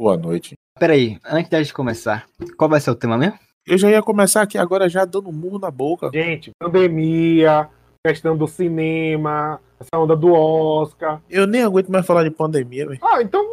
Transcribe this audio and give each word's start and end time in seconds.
Boa 0.00 0.16
noite. 0.16 0.54
Peraí, 0.78 1.18
antes 1.26 1.50
da 1.50 1.62
gente 1.62 1.74
começar, 1.74 2.24
qual 2.56 2.70
vai 2.70 2.80
ser 2.80 2.90
o 2.90 2.94
tema 2.94 3.18
mesmo? 3.18 3.38
Eu 3.66 3.76
já 3.76 3.90
ia 3.90 4.02
começar 4.02 4.40
aqui 4.40 4.56
agora 4.56 4.88
já 4.88 5.04
dando 5.04 5.30
murro 5.30 5.58
na 5.58 5.70
boca. 5.70 6.08
Gente, 6.10 6.52
pandemia, 6.58 7.68
questão 8.02 8.34
do 8.34 8.48
cinema, 8.48 9.60
essa 9.78 10.02
onda 10.02 10.16
do 10.16 10.32
Oscar. 10.32 11.20
Eu 11.28 11.46
nem 11.46 11.62
aguento 11.62 11.92
mais 11.92 12.06
falar 12.06 12.24
de 12.24 12.30
pandemia, 12.30 12.86
velho. 12.86 12.98
Ah, 13.02 13.20
então 13.20 13.44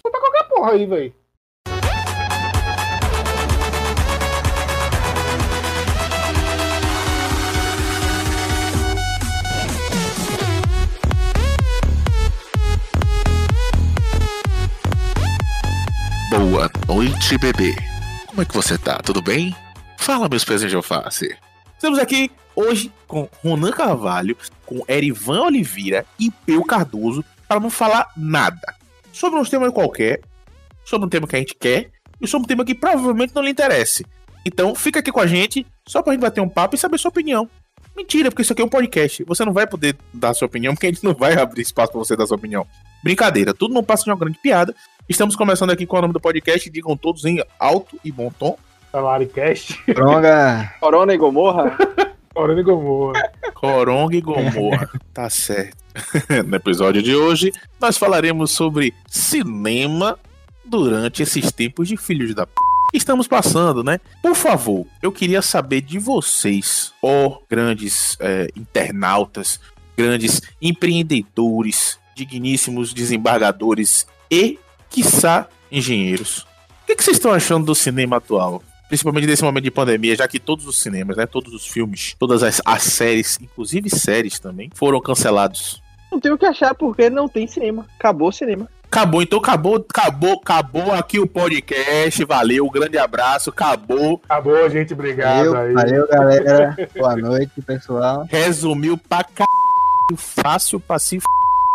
solta 0.00 0.20
qualquer 0.20 0.48
porra 0.48 0.70
aí, 0.74 0.86
velho. 0.86 1.12
Boa 16.36 16.70
noite, 16.86 17.38
bebê. 17.38 17.74
Como 18.26 18.42
é 18.42 18.44
que 18.44 18.52
você 18.52 18.76
tá? 18.76 18.98
Tudo 18.98 19.22
bem? 19.22 19.56
Fala, 19.96 20.28
meus 20.28 20.44
pezinhos 20.44 20.70
de 20.70 20.76
alface. 20.76 21.34
Estamos 21.72 21.98
aqui 21.98 22.30
hoje 22.54 22.92
com 23.08 23.26
Ronan 23.42 23.70
Carvalho, 23.70 24.36
com 24.66 24.84
Erivan 24.86 25.44
Oliveira 25.44 26.04
e 26.20 26.30
Peu 26.30 26.62
Cardoso 26.62 27.24
para 27.48 27.58
não 27.58 27.70
falar 27.70 28.12
nada 28.14 28.74
sobre 29.14 29.40
um 29.40 29.44
tema 29.44 29.72
qualquer, 29.72 30.20
sobre 30.84 31.06
um 31.06 31.08
tema 31.08 31.26
que 31.26 31.36
a 31.36 31.38
gente 31.38 31.54
quer 31.54 31.90
e 32.20 32.28
sobre 32.28 32.44
um 32.44 32.48
tema 32.48 32.66
que 32.66 32.74
provavelmente 32.74 33.34
não 33.34 33.42
lhe 33.42 33.50
interesse. 33.50 34.04
Então 34.44 34.74
fica 34.74 35.00
aqui 35.00 35.10
com 35.10 35.20
a 35.20 35.26
gente 35.26 35.66
só 35.88 36.02
pra 36.02 36.12
gente 36.12 36.20
bater 36.20 36.42
um 36.42 36.50
papo 36.50 36.74
e 36.74 36.78
saber 36.78 36.98
sua 36.98 37.08
opinião. 37.08 37.48
Mentira, 37.96 38.30
porque 38.30 38.42
isso 38.42 38.52
aqui 38.52 38.60
é 38.60 38.64
um 38.64 38.68
podcast. 38.68 39.24
Você 39.24 39.42
não 39.42 39.54
vai 39.54 39.66
poder 39.66 39.96
dar 40.12 40.34
sua 40.34 40.44
opinião, 40.44 40.74
porque 40.74 40.86
a 40.86 40.92
gente 40.92 41.02
não 41.02 41.14
vai 41.14 41.32
abrir 41.32 41.62
espaço 41.62 41.92
pra 41.92 41.98
você 41.98 42.14
dar 42.14 42.26
sua 42.26 42.36
opinião. 42.36 42.66
Brincadeira, 43.02 43.54
tudo 43.54 43.72
não 43.72 43.82
passa 43.82 44.04
de 44.04 44.10
uma 44.10 44.18
grande 44.18 44.38
piada. 44.38 44.74
Estamos 45.08 45.36
começando 45.36 45.70
aqui 45.70 45.86
com 45.86 45.96
o 45.96 46.00
nome 46.00 46.12
do 46.12 46.18
podcast, 46.18 46.68
digam 46.68 46.96
todos 46.96 47.24
em 47.24 47.40
alto 47.60 47.96
e 48.04 48.10
bom 48.10 48.28
tom. 48.28 48.58
Salaricast. 48.90 49.80
Pronga. 49.94 50.74
Corona 50.80 51.14
e 51.14 51.16
Gomorra? 51.16 51.78
Corona 52.34 52.60
e 52.60 52.64
Gomorra. 52.64 53.32
Coronga 53.54 54.16
e 54.16 54.20
Gomorra. 54.20 54.90
tá 55.14 55.30
certo. 55.30 55.76
no 56.44 56.56
episódio 56.56 57.00
de 57.00 57.14
hoje, 57.14 57.52
nós 57.80 57.96
falaremos 57.96 58.50
sobre 58.50 58.92
cinema 59.06 60.18
durante 60.64 61.22
esses 61.22 61.52
tempos 61.52 61.86
de 61.86 61.96
filhos 61.96 62.34
da 62.34 62.44
p. 62.44 62.52
Estamos 62.92 63.28
passando, 63.28 63.84
né? 63.84 64.00
Por 64.20 64.34
favor, 64.34 64.86
eu 65.00 65.12
queria 65.12 65.40
saber 65.40 65.82
de 65.82 66.00
vocês, 66.00 66.92
ó 67.00 67.38
grandes 67.48 68.16
é, 68.18 68.48
internautas, 68.56 69.60
grandes 69.96 70.42
empreendedores, 70.60 72.00
digníssimos 72.16 72.92
desembargadores 72.92 74.04
e, 74.28 74.58
quiçá, 74.96 75.46
engenheiros. 75.70 76.46
O 76.82 76.86
que, 76.86 76.96
que 76.96 77.04
vocês 77.04 77.18
estão 77.18 77.30
achando 77.32 77.66
do 77.66 77.74
cinema 77.74 78.16
atual? 78.16 78.62
Principalmente 78.88 79.26
nesse 79.26 79.42
momento 79.42 79.64
de 79.64 79.70
pandemia, 79.70 80.16
já 80.16 80.26
que 80.26 80.38
todos 80.38 80.66
os 80.66 80.78
cinemas, 80.78 81.16
né, 81.16 81.26
todos 81.26 81.52
os 81.52 81.66
filmes, 81.66 82.14
todas 82.18 82.42
as, 82.42 82.62
as 82.64 82.82
séries, 82.82 83.38
inclusive 83.42 83.90
séries 83.90 84.38
também, 84.38 84.70
foram 84.74 85.00
cancelados. 85.00 85.82
Não 86.10 86.18
tem 86.18 86.32
o 86.32 86.38
que 86.38 86.46
achar 86.46 86.74
porque 86.74 87.10
não 87.10 87.28
tem 87.28 87.46
cinema. 87.46 87.84
Acabou 87.98 88.28
o 88.28 88.32
cinema. 88.32 88.68
Acabou, 88.84 89.20
então 89.20 89.38
acabou, 89.40 89.76
acabou, 89.76 90.34
acabou 90.34 90.92
aqui 90.92 91.18
o 91.18 91.26
podcast. 91.26 92.24
Valeu, 92.24 92.64
um 92.64 92.70
grande 92.70 92.96
abraço, 92.96 93.50
acabou. 93.50 94.20
Acabou, 94.24 94.70
gente. 94.70 94.94
Obrigado 94.94 95.52
Valeu, 95.52 95.60
aí. 95.60 95.74
valeu, 95.74 96.08
galera. 96.08 96.76
Boa 96.96 97.16
noite, 97.16 97.60
pessoal. 97.60 98.26
Resumiu 98.30 98.96
pra 98.96 99.18
c... 99.18 99.44
fácil 100.16 100.80
pra 100.80 100.98
se 100.98 101.18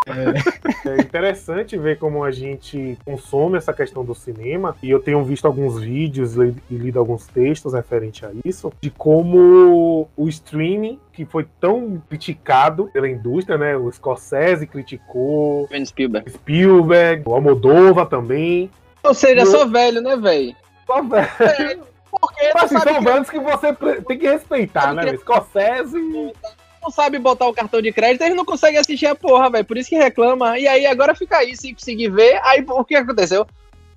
f... 0.07 0.89
É 0.89 0.95
interessante 1.01 1.77
ver 1.77 1.97
como 1.99 2.23
a 2.23 2.31
gente 2.31 2.97
consome 3.05 3.57
essa 3.57 3.71
questão 3.73 4.03
do 4.03 4.15
cinema, 4.15 4.75
e 4.81 4.89
eu 4.89 4.99
tenho 4.99 5.23
visto 5.23 5.45
alguns 5.45 5.79
vídeos 5.79 6.35
e 6.37 6.53
lido 6.71 6.97
alguns 6.99 7.27
textos 7.27 7.73
referente 7.73 8.25
a 8.25 8.31
isso, 8.43 8.71
de 8.81 8.89
como 8.89 10.09
o 10.17 10.27
streaming, 10.27 10.99
que 11.13 11.23
foi 11.25 11.45
tão 11.59 12.01
criticado 12.09 12.89
pela 12.91 13.07
indústria, 13.07 13.57
né? 13.57 13.75
O 13.77 13.91
Scorsese 13.91 14.65
criticou, 14.65 15.69
Spielberg. 15.85 16.29
Spielberg, 16.31 17.23
o 17.25 17.33
Almodova 17.33 18.05
também. 18.05 18.71
Ou 19.03 19.13
seja, 19.13 19.41
Eu- 19.41 19.45
só 19.45 19.67
velho, 19.67 20.01
né, 20.01 20.15
velho? 20.17 20.55
Só 20.87 21.01
velho. 21.03 21.91
Porque 22.09 22.51
Mas, 22.53 22.63
assim, 22.73 22.79
são 22.79 23.01
velhos 23.01 23.29
que 23.29 23.39
você 23.39 23.71
pre- 23.71 24.01
tem 24.01 24.17
que 24.19 24.27
respeitar, 24.27 24.81
Sabe 24.81 25.05
né? 25.05 25.11
que- 25.11 25.17
Scorsese. 25.19 26.33
Não 26.81 26.89
sabe 26.89 27.19
botar 27.19 27.47
o 27.47 27.53
cartão 27.53 27.81
de 27.81 27.91
crédito, 27.91 28.21
eles 28.23 28.35
não 28.35 28.45
conseguem 28.45 28.79
assistir 28.79 29.05
a 29.05 29.15
porra, 29.15 29.49
velho. 29.49 29.65
Por 29.65 29.77
isso 29.77 29.89
que 29.89 29.95
reclama. 29.97 30.57
E 30.57 30.67
aí 30.67 30.85
agora 30.85 31.13
fica 31.15 31.37
aí, 31.37 31.55
sem 31.55 31.73
conseguir 31.73 32.09
ver. 32.09 32.39
Aí 32.43 32.63
o 32.67 32.83
que 32.83 32.95
aconteceu? 32.95 33.45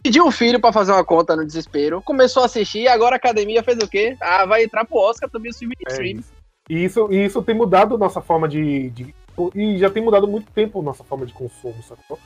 Pediu 0.02 0.26
um 0.26 0.30
filho 0.30 0.60
pra 0.60 0.70
fazer 0.72 0.92
uma 0.92 1.02
conta 1.04 1.34
no 1.34 1.46
desespero, 1.46 2.02
começou 2.02 2.42
a 2.42 2.46
assistir, 2.46 2.86
agora 2.88 3.14
a 3.14 3.16
academia 3.16 3.62
fez 3.62 3.78
o 3.78 3.88
quê? 3.88 4.14
Ah, 4.20 4.44
vai 4.44 4.62
entrar 4.64 4.84
pro 4.84 4.98
Oscar 4.98 5.30
também 5.30 5.50
o 5.50 5.54
filme 5.54 5.74
de 5.74 5.84
É 5.88 5.92
stream. 5.92 6.18
isso. 6.18 6.32
E 6.68 6.84
isso, 6.84 7.08
e 7.10 7.24
isso 7.24 7.42
tem 7.42 7.54
mudado 7.54 7.96
nossa 7.96 8.20
forma 8.20 8.46
de, 8.46 8.90
de- 8.90 9.14
E 9.54 9.78
já 9.78 9.88
tem 9.88 10.02
mudado 10.02 10.28
muito 10.28 10.52
tempo 10.52 10.82
nossa 10.82 11.02
forma 11.04 11.24
de 11.24 11.32
consumo, 11.32 11.82
sacou? 11.82 12.18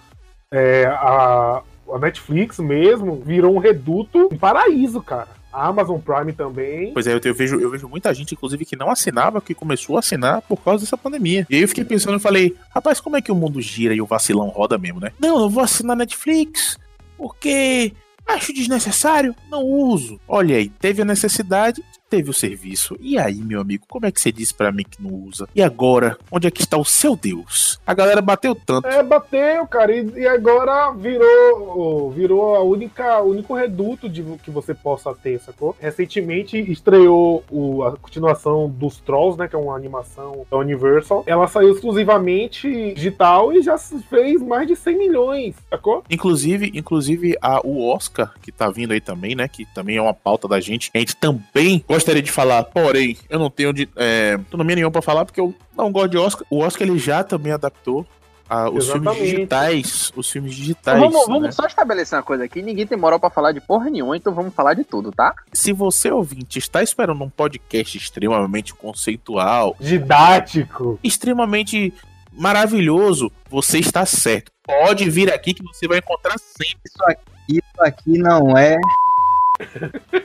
É, 0.52 0.86
a, 0.86 1.62
a 1.92 1.98
Netflix 2.00 2.58
mesmo 2.58 3.16
virou 3.25 3.54
um 3.54 3.58
reduto, 3.58 4.28
um 4.32 4.36
paraíso, 4.38 5.00
cara. 5.00 5.28
Amazon 5.66 5.98
Prime 6.00 6.32
também. 6.32 6.92
Pois 6.92 7.06
é, 7.06 7.14
eu, 7.14 7.20
eu 7.22 7.34
vejo, 7.34 7.60
eu 7.60 7.70
vejo 7.70 7.88
muita 7.88 8.12
gente, 8.14 8.32
inclusive, 8.34 8.64
que 8.64 8.76
não 8.76 8.91
assinava, 8.91 9.41
que 9.41 9.54
começou 9.54 9.96
a 9.96 10.00
assinar 10.00 10.42
por 10.42 10.58
causa 10.62 10.84
dessa 10.84 10.96
pandemia. 10.96 11.46
E 11.48 11.56
aí 11.56 11.62
eu 11.62 11.69
fiquei 11.69 11.84
pensando 11.84 12.16
e 12.16 12.20
falei, 12.20 12.56
rapaz, 12.74 13.00
como 13.00 13.16
é 13.16 13.22
que 13.22 13.32
o 13.32 13.34
mundo 13.34 13.60
gira 13.60 13.94
e 13.94 14.00
o 14.00 14.06
vacilão 14.06 14.48
roda 14.48 14.78
mesmo, 14.78 15.00
né? 15.00 15.12
Não, 15.19 15.41
eu 15.41 15.50
vou 15.50 15.62
assinar 15.62 15.96
Netflix, 15.96 16.78
porque 17.16 17.92
acho 18.26 18.52
desnecessário, 18.52 19.34
não 19.50 19.62
uso. 19.62 20.20
Olha 20.28 20.56
aí, 20.56 20.69
teve 20.69 21.02
a 21.02 21.04
necessidade, 21.04 21.82
teve 22.08 22.30
o 22.30 22.34
serviço. 22.34 22.96
E 23.00 23.19
aí, 23.19 23.36
meu 23.36 23.60
amigo, 23.60 23.84
como 23.88 24.06
é 24.06 24.10
que 24.12 24.20
você 24.20 24.32
disse 24.32 24.54
pra 24.54 24.72
mim 24.72 24.84
que 24.88 25.02
não 25.02 25.12
usa? 25.14 25.48
E 25.54 25.62
agora, 25.62 26.16
onde 26.30 26.46
é 26.46 26.50
que 26.50 26.60
está 26.62 26.76
o 26.76 26.84
seu 26.84 27.14
Deus? 27.16 27.78
A 27.86 27.94
galera 27.94 28.20
bateu 28.20 28.54
tanto. 28.54 28.86
É, 28.88 29.02
bateu, 29.02 29.66
cara, 29.66 29.94
e, 29.94 30.06
e 30.16 30.26
agora 30.26 30.91
virou 30.92 32.10
virou 32.10 32.54
a 32.56 32.62
única 32.62 33.20
o 33.22 33.30
único 33.30 33.54
reduto 33.54 34.08
de 34.08 34.22
que 34.42 34.50
você 34.50 34.74
possa 34.74 35.14
ter, 35.14 35.41
sacou? 35.41 35.76
Recentemente 35.80 36.58
estreou 36.70 37.44
o- 37.50 37.82
a 37.84 37.96
continuação 37.96 38.69
dos 38.69 38.98
Trolls, 39.00 39.38
né, 39.38 39.48
que 39.48 39.54
é 39.54 39.58
uma 39.58 39.76
animação 39.76 40.46
da 40.50 40.56
Universal. 40.58 41.25
Ela 41.26 41.46
saiu 41.48 41.72
exclusivamente 41.72 42.94
digital 42.94 43.52
e 43.52 43.62
já 43.62 43.76
fez 43.78 44.40
mais 44.40 44.66
de 44.66 44.76
100 44.76 44.98
milhões, 44.98 45.54
sacou? 45.70 46.02
Inclusive, 46.10 46.70
inclusive 46.75 47.36
a, 47.40 47.60
o 47.66 47.88
Oscar, 47.88 48.32
que 48.42 48.50
tá 48.52 48.70
vindo 48.70 48.92
aí 48.92 49.00
também, 49.00 49.34
né? 49.34 49.48
Que 49.48 49.64
também 49.75 49.96
é 49.96 50.02
uma 50.02 50.14
pauta 50.14 50.48
da 50.48 50.60
gente. 50.60 50.90
A 50.94 50.98
gente 50.98 51.16
também 51.16 51.84
gostaria 51.98 52.22
de 52.22 52.31
falar, 52.32 52.64
porém, 52.64 53.16
eu 53.28 53.38
não 53.38 53.50
tenho 53.50 53.72
de, 53.72 53.88
é, 53.97 54.34
autonomia 54.34 54.76
nenhuma 54.76 54.91
pra 54.92 55.03
falar, 55.03 55.25
porque 55.25 55.41
eu 55.41 55.54
não 55.76 55.91
gosto 55.92 56.10
de 56.10 56.19
Oscar. 56.19 56.47
O 56.50 56.59
Oscar 56.60 56.86
ele 56.88 56.98
já 56.98 57.22
também 57.25 57.53
adaptou 57.53 58.06
a- 58.48 58.70
os 58.70 58.86
filmes 58.86 59.03
Exatamente. 59.12 59.34
digitais. 59.36 60.12
Os 60.16 60.31
filmes 60.31 60.54
digitais. 60.54 60.97
Então, 60.97 61.10
vamos, 61.10 61.26
vamos 61.26 61.42
né? 61.42 61.50
só 61.53 61.66
estabelecer 61.66 62.16
uma 62.16 62.22
coisa 62.22 62.44
aqui. 62.44 62.62
Ninguém 62.62 62.87
tem 62.87 62.97
moral 62.97 63.20
pra 63.20 63.28
falar 63.28 63.53
de 63.53 63.60
porra 63.60 63.91
nenhuma, 63.91 64.16
então 64.16 64.32
vamos 64.32 64.54
falar 64.54 64.72
de 64.75 64.84
tudo, 64.84 65.12
tá? 65.12 65.34
Se 65.53 65.72
você, 65.72 66.10
ouvinte, 66.10 66.58
está 66.58 66.82
esperando 66.82 67.22
um 67.22 67.28
podcast 67.28 67.98
extremamente 67.98 68.72
conceitual, 68.75 69.76
Didático. 69.78 70.98
extremamente 71.04 71.92
maravilhoso, 72.32 73.31
você 73.50 73.78
está 73.78 74.06
certo. 74.06 74.50
Pode 74.64 75.08
vir 75.10 75.32
aqui 75.32 75.53
que 75.54 75.62
você 75.62 75.87
vai 75.88 75.98
encontrar 75.98 76.37
sempre. 76.38 76.78
Isso 76.87 77.04
aqui, 77.04 77.22
isso 77.48 77.81
aqui 77.81 78.19
não 78.19 78.56
é. 78.56 78.76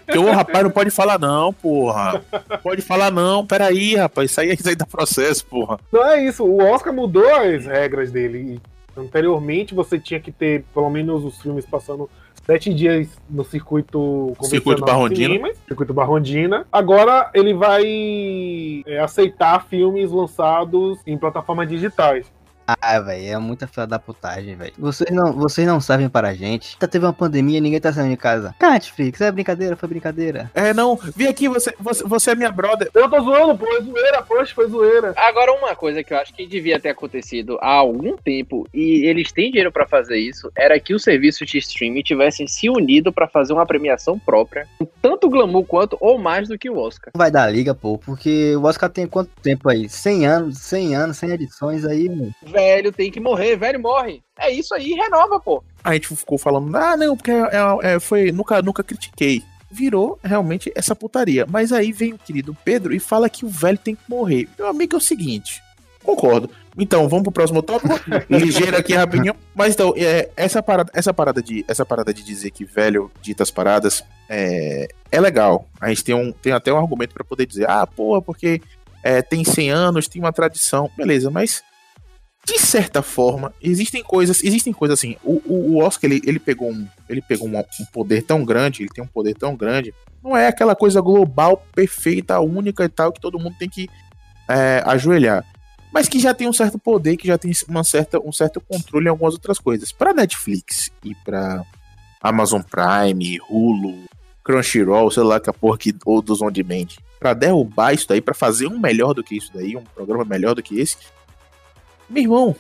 Porque 0.06 0.18
o 0.18 0.32
rapaz 0.32 0.64
não 0.64 0.72
pode 0.72 0.90
falar 0.90 1.20
não, 1.20 1.52
porra. 1.52 2.24
Pode 2.62 2.82
falar 2.82 3.12
não, 3.12 3.46
peraí, 3.46 3.96
rapaz. 3.96 4.32
Isso 4.32 4.42
aí, 4.42 4.54
isso 4.54 4.70
aí 4.70 4.76
dá 4.76 4.86
processo, 4.86 5.46
porra. 5.46 5.80
Não 5.92 6.06
é 6.06 6.24
isso, 6.24 6.44
o 6.44 6.64
Oscar 6.64 6.94
mudou 6.94 7.28
as 7.36 7.66
regras 7.66 8.12
dele. 8.12 8.60
Anteriormente 8.96 9.74
você 9.74 9.98
tinha 9.98 10.20
que 10.20 10.32
ter 10.32 10.64
pelo 10.74 10.90
menos 10.90 11.26
os 11.26 11.42
filmes 11.42 11.66
passando 11.66 12.08
sete 12.46 12.74
dias 12.74 13.08
no 13.30 13.44
circuito 13.44 14.34
Circuito 14.44 14.86
Barrondina. 14.86 15.34
cinemas, 15.34 15.58
circuito 15.68 15.94
Barrondina. 15.94 16.68
Agora 16.72 17.32
ele 17.34 17.54
vai 17.54 18.84
é, 18.86 19.00
aceitar 19.00 19.66
filmes 19.66 20.12
lançados 20.12 21.00
em 21.08 21.18
plataformas 21.18 21.68
digitais. 21.68 22.32
Ah, 22.68 23.00
velho, 23.00 23.34
é 23.34 23.38
muita 23.38 23.68
fila 23.68 23.86
da 23.86 24.00
putagem, 24.00 24.56
velho. 24.56 24.74
Vocês 24.78 25.10
não, 25.12 25.34
vocês 25.34 25.68
não 25.68 25.80
sabem 25.82 26.10
para 26.10 26.30
a 26.30 26.34
gente. 26.34 26.78
Tá 26.78 26.88
teve 26.88 27.06
uma 27.06 27.14
pandemia, 27.14 27.60
ninguém 27.60 27.80
tá 27.80 27.92
saindo 27.92 28.12
de 28.12 28.18
casa. 28.18 28.56
Netflix, 28.62 29.22
é 29.22 29.32
brincadeira, 29.32 29.76
foi 29.76 29.90
brincadeira. 29.90 30.52
É, 30.54 30.74
não, 30.74 30.98
vem 31.16 31.28
aqui, 31.28 31.48
você, 31.48 31.74
você, 31.80 32.04
você 32.04 32.32
é 32.32 32.36
minha 32.36 32.52
brother. 32.52 32.90
Eu 32.94 33.10
tô 33.10 33.22
zoando, 33.22 33.58
pô, 33.58 33.68
é 33.76 33.82
zoeira, 33.82 34.22
poxa, 34.22 34.54
foi 34.54 34.68
zoeira. 34.68 35.14
Agora, 35.16 35.54
uma 35.54 35.76
coisa 35.76 36.04
que 36.04 36.14
eu 36.14 36.18
acho 36.18 36.34
que 36.34 36.46
devia 36.46 36.80
ter 36.80 36.90
acontecido 36.90 37.58
há 37.62 37.74
algum 37.74 38.16
tempo, 38.18 38.68
e 38.74 39.06
eles 39.06 39.32
têm 39.32 39.50
dinheiro 39.50 39.72
pra 39.72 39.88
fazer 39.88 40.18
isso, 40.18 40.52
era 40.56 40.80
que 40.80 40.94
os 40.94 41.04
serviços 41.04 41.50
de 41.50 41.58
streaming 41.58 42.02
tivessem 42.02 42.48
se 42.48 42.70
unido 42.70 43.12
pra 43.12 43.28
fazer 43.28 43.54
uma 43.54 43.66
premiação 43.66 44.18
própria, 44.18 44.68
com 44.80 44.86
tanto 45.02 45.30
glamour 45.30 45.66
quanto 45.66 45.98
ou 46.00 46.18
mais 46.18 46.48
do 46.48 46.58
que 46.58 46.70
o 46.70 46.78
Oscar. 46.78 47.12
Não 47.14 47.20
vai 47.20 47.32
dar 47.32 47.50
liga, 47.50 47.74
pô, 47.76 47.98
porque 47.98 48.56
o 48.56 48.64
Oscar 48.64 48.90
tem 48.90 49.08
quanto 49.08 49.30
tempo 49.42 49.70
aí? 49.70 49.90
100 49.90 50.26
anos, 50.26 50.58
100 50.60 50.96
anos, 50.96 51.18
100 51.18 51.32
edições 51.32 51.86
aí, 51.86 52.10
mano. 52.10 52.34
Velho 52.54 52.92
tem 52.92 53.12
que 53.12 53.20
morrer, 53.20 53.58
velho 53.58 53.80
morre. 53.80 54.22
É 54.40 54.50
isso 54.52 54.74
aí, 54.74 54.94
renova, 54.94 55.40
pô. 55.40 55.64
A 55.84 55.94
gente 55.94 56.16
ficou 56.16 56.38
falando, 56.38 56.76
ah, 56.78 56.96
não, 56.96 57.18
porque 57.18 57.32
é, 57.32 57.96
é, 57.96 58.00
foi. 58.00 58.32
Nunca, 58.32 58.62
nunca 58.62 58.84
critiquei. 58.84 59.44
Virou 59.70 60.20
realmente 60.24 60.72
essa 60.76 60.96
putaria. 60.96 61.46
Mas 61.50 61.72
aí 61.74 61.92
vem 61.92 62.14
o 62.14 62.18
querido 62.18 62.56
Pedro 62.64 62.94
e 62.94 63.00
fala 63.00 63.30
que 63.30 63.44
o 63.46 63.50
velho 63.50 63.78
tem 63.78 63.96
que 63.96 64.04
morrer. 64.08 64.48
Meu 64.58 64.68
amigo 64.68 64.96
é 64.96 64.98
o 64.98 65.02
seguinte. 65.02 65.62
Concordo. 66.04 66.50
Então, 66.78 67.08
vamos 67.08 67.24
pro 67.24 67.32
próximo 67.32 67.62
tópico. 67.64 67.94
Ligeiro 68.30 68.78
aqui 68.78 68.94
rapidinho. 68.94 69.36
Mas 69.56 69.74
então, 69.74 69.94
é, 69.96 70.30
essa, 70.36 70.62
parada, 70.62 70.92
essa, 70.94 71.14
parada 71.14 71.42
de, 71.42 71.66
essa 71.68 71.86
parada 71.86 72.14
de 72.14 72.24
dizer 72.24 72.52
que 72.52 72.66
velho 72.66 73.12
dita 73.22 73.44
as 73.44 73.52
paradas 73.52 74.04
é, 74.30 74.88
é 75.12 75.20
legal. 75.20 75.68
A 75.80 75.90
gente 75.90 76.04
tem, 76.04 76.16
um, 76.16 76.32
tem 76.32 76.52
até 76.52 76.72
um 76.72 76.78
argumento 76.78 77.14
para 77.14 77.24
poder 77.24 77.46
dizer, 77.46 77.70
ah, 77.70 77.88
porra, 77.88 78.22
porque 78.22 78.62
é, 79.04 79.22
tem 79.22 79.44
100 79.44 79.70
anos, 79.70 80.08
tem 80.08 80.22
uma 80.22 80.34
tradição. 80.34 80.90
Beleza, 80.98 81.30
mas 81.30 81.64
de 82.46 82.60
certa 82.60 83.02
forma, 83.02 83.54
existem 83.62 84.04
coisas, 84.04 84.44
existem 84.44 84.74
coisas 84.74 85.00
assim. 85.00 85.16
O, 85.24 85.42
o, 85.46 85.74
o 85.74 85.78
Oscar 85.78 86.12
ele, 86.12 86.22
ele 86.26 86.40
pegou, 86.40 86.70
um, 86.70 86.88
ele 87.08 87.22
pegou 87.22 87.48
um, 87.48 87.58
um, 87.58 87.86
poder 87.92 88.24
tão 88.24 88.44
grande, 88.44 88.84
ele 88.84 88.90
tem 88.90 89.04
um 89.04 89.08
poder 89.08 89.34
tão 89.34 89.56
grande. 89.56 89.94
Não 90.22 90.36
é 90.36 90.48
aquela 90.48 90.76
coisa 90.76 91.00
global, 91.00 91.66
perfeita, 91.74 92.40
única 92.40 92.84
e 92.84 92.90
tal 92.90 93.12
que 93.14 93.22
todo 93.22 93.40
mundo 93.40 93.56
tem 93.58 93.70
que 93.70 93.90
é, 94.50 94.84
ajoelhar 94.86 95.46
mas 95.94 96.10
que 96.10 96.18
já 96.18 96.34
tem 96.34 96.50
um 96.50 96.54
certo 96.54 96.80
poder, 96.80 97.16
que 97.16 97.28
já 97.28 97.38
tem 97.38 97.52
uma 97.70 97.84
certa, 97.84 98.20
um 98.20 98.32
certo 98.32 98.60
controle 98.60 99.06
em 99.06 99.10
algumas 99.10 99.36
outras 99.36 99.60
coisas. 99.60 99.92
Para 99.92 100.12
Netflix 100.12 100.90
e 101.06 101.14
para 101.14 101.64
Amazon 102.20 102.62
Prime, 102.64 103.40
Hulu, 103.48 104.06
Crunchyroll, 104.44 105.12
sei 105.12 105.22
lá 105.22 105.40
que 105.40 105.52
a 105.52 105.54
porra 105.54 105.78
que, 105.78 105.96
ou 106.04 106.20
dos 106.20 106.42
on 106.42 106.52
demand, 106.52 106.88
para 107.20 107.36
derrubar 107.36 107.94
isso 107.94 108.08
daí, 108.08 108.20
para 108.20 108.34
fazer 108.34 108.66
um 108.66 108.80
melhor 108.80 109.14
do 109.14 109.24
que 109.24 109.38
isso 109.38 109.52
daí, 109.54 109.78
um 109.78 109.84
programa 109.84 110.26
melhor 110.26 110.56
do 110.56 110.64
que 110.64 110.80
esse, 110.80 110.98
meu 112.10 112.24
irmão, 112.24 112.56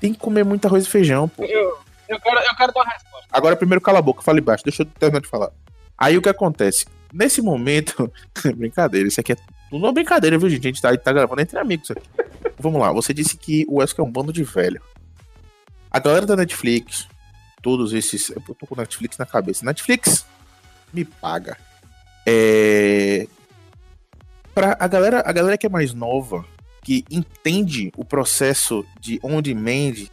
tem 0.00 0.12
que 0.12 0.18
comer 0.18 0.44
muita 0.44 0.68
arroz 0.68 0.86
e 0.86 0.90
feijão, 0.90 1.28
pô. 1.28 1.44
Eu, 1.44 1.78
eu, 2.08 2.20
quero, 2.20 2.38
eu 2.38 2.56
quero 2.56 2.72
dar 2.72 2.80
uma 2.80 2.92
resposta. 2.92 3.26
Agora 3.30 3.56
primeiro 3.56 3.80
cala 3.80 3.98
a 3.98 4.02
boca, 4.02 4.22
fale 4.22 4.40
baixo, 4.40 4.64
deixa 4.64 4.82
eu 4.82 4.86
terminar 4.86 5.20
de 5.20 5.28
falar. 5.28 5.50
Aí 5.96 6.16
o 6.16 6.22
que 6.22 6.28
acontece? 6.28 6.86
Nesse 7.12 7.42
momento, 7.42 8.10
brincadeira, 8.56 9.08
isso 9.08 9.20
aqui 9.20 9.32
é 9.32 9.36
tudo 9.70 9.84
uma 9.84 9.92
brincadeira, 9.92 10.38
viu, 10.38 10.48
gente? 10.48 10.66
A 10.66 10.70
gente 10.70 10.82
tá, 10.82 10.96
tá 10.96 11.12
gravando 11.12 11.40
entre 11.40 11.58
amigos 11.58 11.90
aqui. 11.90 12.08
Vamos 12.58 12.80
lá, 12.80 12.92
você 12.92 13.14
disse 13.14 13.36
que 13.36 13.64
o 13.68 13.76
Wesker 13.76 14.04
é 14.04 14.08
um 14.08 14.10
bando 14.10 14.32
de 14.32 14.42
velho. 14.42 14.82
A 15.90 15.98
galera 15.98 16.26
da 16.26 16.36
Netflix, 16.36 17.08
todos 17.62 17.92
esses. 17.92 18.30
Eu 18.30 18.40
tô 18.54 18.66
com 18.66 18.76
Netflix 18.76 19.18
na 19.18 19.26
cabeça. 19.26 19.64
Netflix 19.64 20.26
me 20.92 21.04
paga. 21.04 21.56
É. 22.26 23.26
Pra 24.54 24.76
a 24.78 24.88
galera, 24.88 25.22
a 25.24 25.32
galera 25.32 25.56
que 25.56 25.66
é 25.66 25.70
mais 25.70 25.94
nova, 25.94 26.44
que 26.82 27.04
entende 27.10 27.92
o 27.96 28.04
processo 28.04 28.84
de 29.00 29.20
on-demand, 29.22 30.08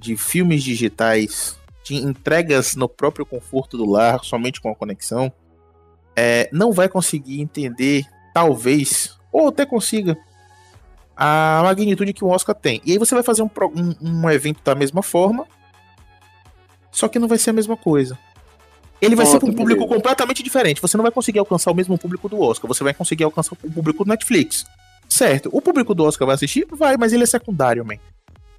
de 0.00 0.16
filmes 0.16 0.62
digitais, 0.62 1.58
de 1.84 1.96
entregas 1.96 2.76
no 2.76 2.88
próprio 2.88 3.24
conforto 3.24 3.76
do 3.76 3.86
lar, 3.86 4.22
somente 4.24 4.60
com 4.60 4.70
a 4.70 4.74
conexão, 4.74 5.32
é, 6.16 6.48
não 6.52 6.72
vai 6.72 6.88
conseguir 6.88 7.40
entender, 7.40 8.04
talvez, 8.34 9.16
ou 9.32 9.48
até 9.48 9.64
consiga, 9.64 10.18
a 11.16 11.60
magnitude 11.64 12.12
que 12.12 12.24
o 12.24 12.28
Oscar 12.28 12.54
tem. 12.54 12.80
E 12.84 12.92
aí 12.92 12.98
você 12.98 13.14
vai 13.14 13.24
fazer 13.24 13.42
um, 13.42 13.50
um, 13.74 14.22
um 14.22 14.30
evento 14.30 14.60
da 14.62 14.74
mesma 14.74 15.02
forma, 15.02 15.46
só 16.90 17.08
que 17.08 17.18
não 17.18 17.28
vai 17.28 17.38
ser 17.38 17.50
a 17.50 17.52
mesma 17.52 17.76
coisa. 17.76 18.18
Ele 19.00 19.14
vai 19.14 19.26
ser 19.26 19.38
para 19.38 19.48
um 19.48 19.52
público 19.52 19.80
beleza. 19.80 19.94
completamente 19.94 20.42
diferente. 20.42 20.82
Você 20.82 20.96
não 20.96 21.04
vai 21.04 21.12
conseguir 21.12 21.38
alcançar 21.38 21.70
o 21.70 21.74
mesmo 21.74 21.96
público 21.96 22.28
do 22.28 22.40
Oscar, 22.40 22.68
você 22.68 22.82
vai 22.82 22.92
conseguir 22.92 23.24
alcançar 23.24 23.52
o 23.52 23.70
público 23.70 24.04
do 24.04 24.08
Netflix. 24.08 24.64
Certo, 25.18 25.50
o 25.52 25.60
público 25.60 25.96
do 25.96 26.04
Oscar 26.04 26.26
vai 26.26 26.36
assistir? 26.36 26.64
Vai, 26.70 26.96
mas 26.96 27.12
ele 27.12 27.24
é 27.24 27.26
secundário, 27.26 27.84
man. 27.84 27.96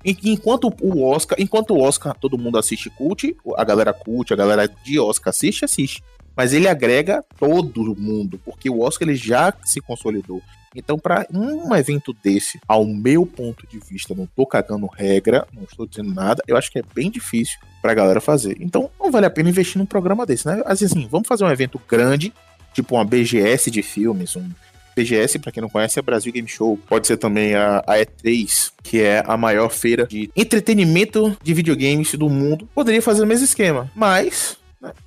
Enquanto 0.03 0.73
o 0.81 1.01
Oscar, 1.03 1.39
enquanto 1.39 1.71
o 1.71 1.79
Oscar 1.79 2.13
todo 2.13 2.37
mundo 2.37 2.57
assiste 2.57 2.89
cult, 2.89 3.33
a 3.55 3.63
galera 3.63 3.93
cult, 3.93 4.33
a 4.33 4.35
galera 4.35 4.67
de 4.67 4.99
Oscar 4.99 5.29
assiste, 5.29 5.63
assiste 5.63 6.03
mas 6.35 6.53
ele 6.53 6.67
agrega 6.67 7.23
todo 7.37 7.95
mundo, 7.97 8.39
porque 8.45 8.69
o 8.69 8.79
Oscar 8.79 9.07
ele 9.07 9.17
já 9.17 9.53
se 9.65 9.81
consolidou. 9.81 10.41
Então, 10.73 10.97
para 10.97 11.27
um 11.33 11.75
evento 11.75 12.13
desse, 12.23 12.61
ao 12.67 12.85
meu 12.85 13.25
ponto 13.25 13.67
de 13.67 13.79
vista, 13.79 14.15
não 14.15 14.25
tô 14.25 14.45
cagando 14.45 14.85
regra, 14.85 15.45
não 15.53 15.63
estou 15.63 15.85
dizendo 15.85 16.13
nada, 16.13 16.41
eu 16.47 16.55
acho 16.55 16.71
que 16.71 16.79
é 16.79 16.83
bem 16.93 17.09
difícil 17.09 17.59
pra 17.81 17.93
galera 17.93 18.21
fazer. 18.21 18.55
Então, 18.61 18.89
não 18.99 19.11
vale 19.11 19.25
a 19.25 19.29
pena 19.29 19.49
investir 19.49 19.77
num 19.77 19.85
programa 19.85 20.25
desse, 20.25 20.45
né? 20.45 20.61
Assim, 20.65 20.85
assim 20.85 21.07
vamos 21.07 21.27
fazer 21.27 21.43
um 21.43 21.51
evento 21.51 21.81
grande, 21.85 22.31
tipo 22.73 22.95
uma 22.95 23.03
BGS 23.03 23.69
de 23.69 23.81
filmes, 23.81 24.35
um 24.37 24.49
BGS, 24.95 25.39
para 25.39 25.51
quem 25.51 25.61
não 25.61 25.69
conhece, 25.69 25.99
é 25.99 26.01
Brasil 26.01 26.31
Game 26.31 26.47
Show. 26.47 26.77
Pode 26.87 27.07
ser 27.07 27.17
também 27.17 27.55
a, 27.55 27.79
a, 27.79 27.97
E3, 27.97 28.71
que 28.83 29.01
é 29.01 29.23
a 29.25 29.37
maior 29.37 29.69
feira 29.69 30.05
de 30.05 30.29
entretenimento 30.35 31.35
de 31.41 31.53
videogames 31.53 32.13
do 32.15 32.29
mundo. 32.29 32.67
Poderia 32.73 33.01
fazer 33.01 33.23
o 33.23 33.27
mesmo 33.27 33.45
esquema, 33.45 33.89
mas? 33.95 34.58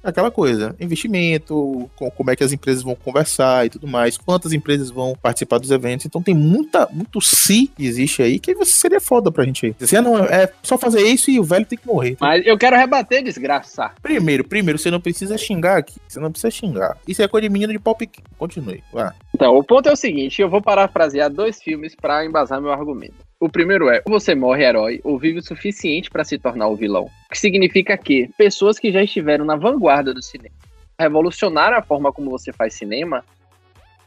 Aquela 0.03 0.31
coisa, 0.31 0.77
investimento, 0.79 1.91
com, 1.97 2.11
como 2.11 2.31
é 2.31 2.37
que 2.37 2.45
as 2.45 2.53
empresas 2.53 2.83
vão 2.83 2.95
conversar 2.95 3.67
e 3.67 3.71
tudo 3.71 3.87
mais, 3.87 4.19
quantas 4.19 4.53
empresas 4.53 4.91
vão 4.91 5.15
participar 5.21 5.59
dos 5.59 5.71
eventos. 5.71 6.05
Então 6.07 6.23
tem 6.23 6.35
muita, 6.35 6.89
muito 6.93 7.21
si 7.21 7.71
que 7.75 7.87
existe 7.87 8.23
aí 8.23 8.39
que 8.39 8.55
você 8.55 8.73
seria 8.73 9.01
foda 9.01 9.33
pra 9.33 9.45
gente 9.45 9.67
aí. 9.67 9.75
Dizer, 9.79 9.99
ah, 9.99 10.03
não, 10.03 10.19
é 10.25 10.53
só 10.63 10.77
fazer 10.77 11.03
isso 11.03 11.31
e 11.31 11.41
o 11.41 11.45
velho 11.45 11.65
tem 11.65 11.79
que 11.79 11.87
morrer. 11.87 12.17
Mas 12.21 12.47
eu 12.47 12.59
quero 12.59 12.77
rebater, 12.77 13.23
desgraça. 13.23 13.93
Primeiro, 14.03 14.45
primeiro, 14.45 14.79
você 14.79 14.91
não 14.91 15.01
precisa 15.01 15.39
xingar 15.39 15.79
aqui. 15.79 15.99
Você 16.07 16.21
não 16.21 16.31
precisa 16.31 16.51
xingar. 16.51 16.99
Isso 17.09 17.23
é 17.23 17.29
coisa 17.29 17.49
de 17.49 17.53
menino 17.53 17.73
de 17.73 17.79
pau 17.79 17.95
pequeno. 17.95 18.29
Continue. 18.39 18.83
Vá. 18.93 19.15
Então, 19.35 19.57
o 19.57 19.65
ponto 19.65 19.89
é 19.89 19.93
o 19.93 19.97
seguinte: 19.97 20.43
eu 20.43 20.51
vou 20.51 20.61
parafrasear 20.61 21.31
dois 21.31 21.63
filmes 21.63 21.95
para 21.95 22.25
embasar 22.25 22.61
meu 22.61 22.73
argumento. 22.73 23.31
O 23.43 23.49
primeiro 23.49 23.91
é: 23.91 24.00
você 24.06 24.37
morre 24.37 24.65
herói 24.65 25.00
ou 25.03 25.19
vive 25.19 25.41
o 25.41 25.43
suficiente 25.43 26.09
para 26.09 26.23
se 26.23 26.39
tornar 26.39 26.69
o 26.69 26.77
vilão. 26.77 27.06
O 27.06 27.33
que 27.33 27.37
significa 27.37 27.99
que 27.99 28.29
pessoas 28.39 28.79
que 28.79 28.93
já 28.93 29.03
estiveram 29.03 29.44
na 29.44 29.56
vanguarda 29.56 30.15
do 30.15 30.23
cinema, 30.23 30.55
revolucionaram 30.97 31.77
a 31.77 31.83
forma 31.83 32.12
como 32.12 32.31
você 32.31 32.53
faz 32.53 32.75
cinema, 32.75 33.25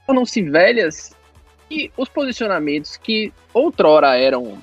tornam-se 0.08 0.42
velhas 0.42 1.14
e 1.70 1.92
os 1.98 2.08
posicionamentos 2.08 2.96
que 2.96 3.34
outrora 3.54 4.18
eram 4.18 4.58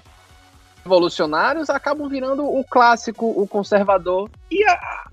revolucionários 0.82 1.68
acabam 1.68 2.08
virando 2.08 2.42
o 2.42 2.64
clássico, 2.64 3.26
o 3.26 3.46
conservador 3.46 4.30
e 4.50 4.64
a, 4.64 5.10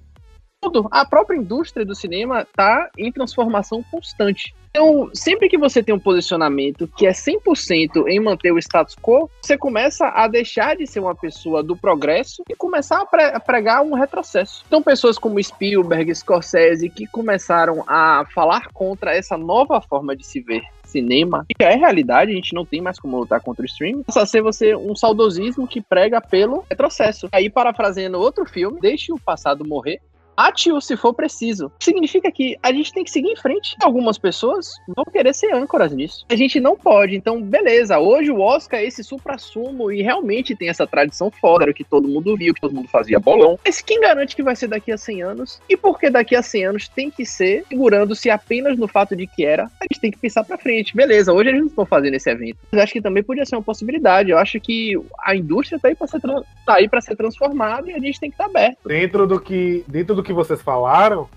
tudo. 0.61 0.87
A 0.91 1.05
própria 1.05 1.37
indústria 1.37 1.85
do 1.85 1.95
cinema 1.95 2.41
está 2.41 2.89
em 2.97 3.11
transformação 3.11 3.83
constante. 3.89 4.53
Então, 4.69 5.09
sempre 5.13 5.49
que 5.49 5.57
você 5.57 5.81
tem 5.81 5.95
um 5.95 5.99
posicionamento 5.99 6.87
que 6.95 7.07
é 7.07 7.11
100% 7.11 8.07
em 8.07 8.19
manter 8.19 8.51
o 8.51 8.59
status 8.59 8.95
quo, 9.01 9.29
você 9.41 9.57
começa 9.57 10.07
a 10.07 10.27
deixar 10.27 10.75
de 10.75 10.85
ser 10.85 10.99
uma 10.99 11.15
pessoa 11.15 11.63
do 11.63 11.75
progresso 11.75 12.43
e 12.47 12.55
começar 12.55 13.01
a 13.01 13.39
pregar 13.39 13.81
um 13.81 13.95
retrocesso. 13.95 14.63
Então, 14.67 14.83
pessoas 14.83 15.17
como 15.17 15.41
Spielberg, 15.41 16.13
Scorsese, 16.13 16.87
que 16.89 17.07
começaram 17.07 17.83
a 17.87 18.25
falar 18.31 18.67
contra 18.71 19.15
essa 19.15 19.37
nova 19.37 19.81
forma 19.81 20.15
de 20.15 20.25
se 20.25 20.39
ver 20.39 20.61
cinema, 20.83 21.45
que 21.47 21.63
é 21.63 21.75
realidade, 21.75 22.31
a 22.31 22.35
gente 22.35 22.53
não 22.53 22.65
tem 22.65 22.81
mais 22.81 22.99
como 22.99 23.19
lutar 23.19 23.39
contra 23.41 23.61
o 23.61 23.65
streaming, 23.65 24.01
passa 24.03 24.23
a 24.23 24.25
ser 24.25 24.41
você 24.41 24.75
um 24.75 24.95
saudosismo 24.95 25.67
que 25.67 25.81
prega 25.81 26.19
pelo 26.19 26.65
retrocesso. 26.67 27.29
Aí, 27.31 27.47
parafraseando 27.47 28.19
outro 28.19 28.43
filme, 28.45 28.79
Deixe 28.79 29.13
o 29.13 29.19
Passado 29.19 29.63
Morrer, 29.63 29.99
Mate-o 30.39 30.79
se 30.79 30.95
for 30.95 31.13
preciso. 31.13 31.69
Significa 31.81 32.31
que 32.31 32.57
a 32.63 32.71
gente 32.71 32.93
tem 32.93 33.03
que 33.03 33.11
seguir 33.11 33.27
em 33.27 33.35
frente. 33.35 33.75
Algumas 33.83 34.17
pessoas 34.17 34.69
vão 34.87 35.03
querer 35.03 35.33
ser 35.33 35.53
âncoras 35.53 35.91
nisso. 35.91 36.25
A 36.29 36.35
gente 36.37 36.61
não 36.61 36.77
pode. 36.77 37.13
Então, 37.13 37.41
beleza. 37.41 37.99
Hoje 37.99 38.31
o 38.31 38.39
Oscar 38.39 38.79
é 38.79 38.85
esse 38.85 39.03
supra-sumo 39.03 39.91
e 39.91 40.01
realmente 40.01 40.55
tem 40.55 40.69
essa 40.69 40.87
tradição 40.87 41.29
foda, 41.29 41.73
que 41.73 41.83
todo 41.83 42.07
mundo 42.07 42.37
viu, 42.37 42.53
que 42.53 42.61
todo 42.61 42.73
mundo 42.73 42.87
fazia 42.87 43.19
bolão. 43.19 43.59
Mas 43.65 43.81
quem 43.81 43.99
garante 43.99 44.33
que 44.33 44.41
vai 44.41 44.55
ser 44.55 44.67
daqui 44.67 44.93
a 44.93 44.97
100 44.97 45.21
anos? 45.21 45.61
E 45.67 45.75
por 45.75 45.99
que 45.99 46.09
daqui 46.09 46.37
a 46.37 46.41
100 46.41 46.67
anos 46.67 46.87
tem 46.87 47.11
que 47.11 47.25
ser 47.25 47.65
segurando-se 47.67 48.29
apenas 48.29 48.77
no 48.77 48.87
fato 48.87 49.17
de 49.17 49.27
que 49.27 49.43
era? 49.43 49.65
A 49.65 49.83
gente 49.91 49.99
tem 49.99 50.09
que 50.09 50.19
pensar 50.19 50.45
pra 50.45 50.57
frente. 50.57 50.95
Beleza, 50.95 51.33
hoje 51.33 51.49
eles 51.49 51.59
não 51.59 51.67
estão 51.67 51.85
fazendo 51.85 52.13
esse 52.13 52.29
evento. 52.29 52.59
Mas 52.71 52.83
acho 52.83 52.93
que 52.93 53.01
também 53.01 53.23
podia 53.23 53.45
ser 53.45 53.57
uma 53.57 53.61
possibilidade. 53.61 54.29
Eu 54.29 54.37
acho 54.37 54.57
que 54.61 54.93
a 55.21 55.35
indústria 55.35 55.77
tá 55.77 55.89
aí 55.89 55.95
pra 55.95 56.07
ser, 56.07 56.21
tá 56.21 56.75
aí 56.75 56.87
pra 56.87 57.01
ser 57.01 57.17
transformada 57.17 57.91
e 57.91 57.93
a 57.93 57.99
gente 57.99 58.21
tem 58.21 58.29
que 58.29 58.35
estar 58.35 58.45
tá 58.45 58.49
aberto. 58.49 58.87
Dentro 58.87 59.27
do 59.27 59.37
que, 59.37 59.83
dentro 59.85 60.15
do 60.15 60.23
que 60.23 60.28
vocês 60.33 60.61
falaram, 60.61 61.29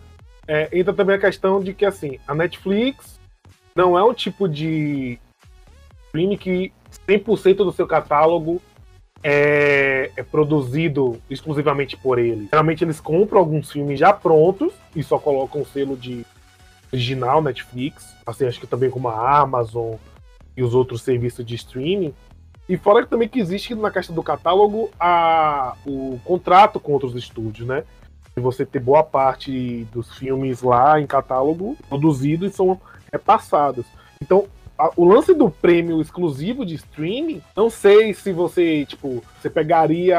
é, 0.47 0.69
entra 0.73 0.93
também 0.93 1.17
a 1.17 1.21
questão 1.21 1.61
de 1.61 1.73
que 1.73 1.85
assim, 1.85 2.19
a 2.27 2.35
Netflix 2.35 3.21
não 3.75 3.97
é 3.97 4.05
um 4.05 4.13
tipo 4.13 4.49
de 4.49 5.19
filme 6.11 6.37
que 6.37 6.73
100% 7.09 7.57
do 7.57 7.73
seu 7.73 7.87
catálogo 7.87 8.61
é, 9.23 10.11
é, 10.17 10.23
produzido 10.23 11.21
exclusivamente 11.31 11.97
por 11.97 12.19
eles. 12.19 12.49
Geralmente 12.51 12.85
eles 12.85 13.01
compram 13.01 13.39
alguns 13.39 13.71
filmes 13.71 13.99
já 13.99 14.13
prontos 14.13 14.73
e 14.95 15.03
só 15.03 15.19
colocam 15.19 15.63
o 15.63 15.67
selo 15.67 15.97
de 15.97 16.27
original 16.93 17.41
Netflix, 17.41 18.15
assim, 18.27 18.47
acho 18.47 18.61
que 18.61 18.67
também 18.67 18.91
como 18.91 19.09
a 19.09 19.41
Amazon 19.41 19.95
e 20.57 20.63
os 20.63 20.75
outros 20.75 21.03
serviços 21.03 21.45
de 21.45 21.55
streaming. 21.55 22.13
E 22.69 22.77
fora 22.77 23.07
também 23.07 23.29
que 23.29 23.41
existe 23.41 23.75
na 23.75 23.91
caixa 23.91 24.13
do 24.13 24.23
catálogo 24.23 24.91
a, 24.99 25.75
o 25.87 26.21
contrato 26.25 26.79
com 26.79 26.93
outros 26.93 27.15
estúdios, 27.15 27.67
né? 27.67 27.85
Você 28.41 28.65
ter 28.65 28.81
boa 28.81 29.03
parte 29.05 29.87
dos 29.93 30.17
filmes 30.17 30.63
lá 30.63 31.01
em 31.01 31.07
catálogo 31.07 31.77
produzidos 31.89 32.53
e 32.53 32.57
são 32.57 32.81
repassados. 33.13 33.85
Então, 34.23 34.47
a- 34.79 34.91
o 34.97 35.05
lance 35.05 35.35
do 35.35 35.51
prêmio 35.51 36.01
exclusivo 36.01 36.65
de 36.65 36.75
streaming, 36.75 37.43
não 37.55 37.69
sei 37.69 38.15
se 38.15 38.33
você, 38.33 38.87
tipo, 38.87 39.23
você 39.41 39.51
pegaria 39.51 40.19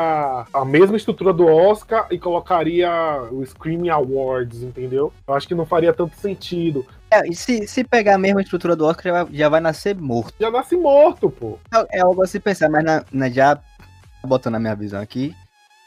a 0.54 0.64
mesma 0.64 0.96
estrutura 0.96 1.34
do 1.34 1.46
Oscar 1.48 2.08
e 2.12 2.20
colocaria 2.20 2.90
o 3.32 3.44
Screaming 3.46 3.90
Awards, 3.90 4.62
entendeu? 4.62 5.12
Eu 5.28 5.34
acho 5.34 5.48
que 5.48 5.56
não 5.56 5.66
faria 5.66 5.92
tanto 5.92 6.16
sentido. 6.18 6.86
É, 7.10 7.28
e 7.28 7.36
se, 7.36 7.68
se 7.68 7.84
pegar 7.84 8.16
a 8.16 8.20
mesma 8.20 8.42
estrutura 8.42 8.76
do 8.76 8.86
Oscar, 8.86 9.04
já 9.12 9.24
vai, 9.24 9.34
já 9.36 9.50
vai 9.50 9.60
nascer 9.60 9.96
morto. 9.96 10.34
Já 10.40 10.50
nasce 10.52 10.76
morto, 10.78 11.30
pô. 11.30 11.58
É, 11.74 11.98
é 11.98 12.02
algo 12.02 12.22
a 12.24 12.28
se 12.28 12.40
pensar, 12.40 12.70
mas 12.70 12.84
na, 12.84 13.04
na- 13.12 13.30
já 13.30 13.60
botando 14.26 14.56
a 14.56 14.60
minha 14.60 14.76
visão 14.76 15.02
aqui, 15.02 15.36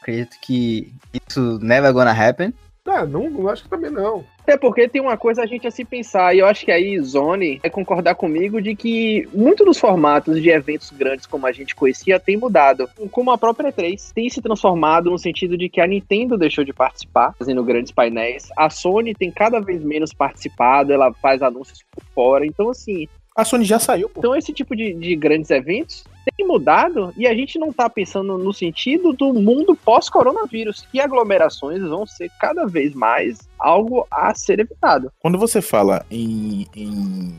acredito 0.01 0.37
que 0.41 0.93
isso 1.29 1.59
never 1.61 1.91
gonna 1.93 2.11
happen. 2.11 2.53
É, 2.87 3.05
não, 3.05 3.29
não 3.29 3.49
acho 3.49 3.63
que 3.63 3.69
também 3.69 3.91
não. 3.91 4.23
Até 4.39 4.55
porque 4.55 4.87
tem 4.87 5.01
uma 5.01 5.17
coisa 5.17 5.43
a 5.43 5.45
gente 5.45 5.67
a 5.67 5.71
se 5.71 5.83
pensar, 5.83 6.33
e 6.33 6.39
eu 6.39 6.45
acho 6.45 6.63
que 6.63 6.71
aí 6.71 6.97
Zone 7.01 7.59
vai 7.61 7.69
concordar 7.69 8.15
comigo 8.15 8.61
de 8.61 8.77
que 8.77 9.27
muito 9.33 9.65
dos 9.65 9.77
formatos 9.77 10.41
de 10.41 10.49
eventos 10.49 10.89
grandes 10.91 11.25
como 11.25 11.45
a 11.45 11.51
gente 11.51 11.75
conhecia 11.75 12.17
tem 12.17 12.37
mudado. 12.37 12.89
Como 13.11 13.29
a 13.29 13.37
própria 13.37 13.73
E3 13.73 14.13
tem 14.13 14.29
se 14.29 14.41
transformado 14.41 15.11
no 15.11 15.19
sentido 15.19 15.57
de 15.57 15.67
que 15.67 15.81
a 15.81 15.87
Nintendo 15.87 16.37
deixou 16.37 16.63
de 16.63 16.71
participar, 16.71 17.35
fazendo 17.37 17.61
grandes 17.61 17.91
painéis. 17.91 18.47
A 18.55 18.69
Sony 18.69 19.13
tem 19.13 19.29
cada 19.29 19.59
vez 19.59 19.83
menos 19.83 20.13
participado, 20.13 20.93
ela 20.93 21.11
faz 21.13 21.41
anúncios 21.41 21.83
por 21.91 22.03
fora. 22.15 22.45
Então, 22.45 22.69
assim, 22.69 23.05
A 23.35 23.43
Sony 23.43 23.65
já 23.65 23.79
saiu, 23.79 24.07
pô. 24.07 24.21
então 24.21 24.33
esse 24.33 24.53
tipo 24.53 24.73
de, 24.73 24.93
de 24.93 25.13
grandes 25.17 25.51
eventos 25.51 26.05
tem 26.35 26.45
mudado 26.45 27.13
e 27.15 27.27
a 27.27 27.33
gente 27.33 27.59
não 27.59 27.71
tá 27.71 27.89
pensando 27.89 28.37
no 28.37 28.53
sentido 28.53 29.13
do 29.13 29.33
mundo 29.33 29.75
pós-coronavírus, 29.75 30.85
que 30.91 30.99
aglomerações 30.99 31.81
vão 31.81 32.05
ser 32.05 32.29
cada 32.39 32.65
vez 32.65 32.93
mais 32.93 33.47
algo 33.59 34.05
a 34.11 34.33
ser 34.33 34.59
evitado. 34.59 35.11
Quando 35.19 35.37
você 35.37 35.61
fala 35.61 36.05
em, 36.09 36.67
em, 36.75 37.35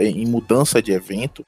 em 0.00 0.26
mudança 0.26 0.80
de 0.80 0.92
evento, 0.92 1.44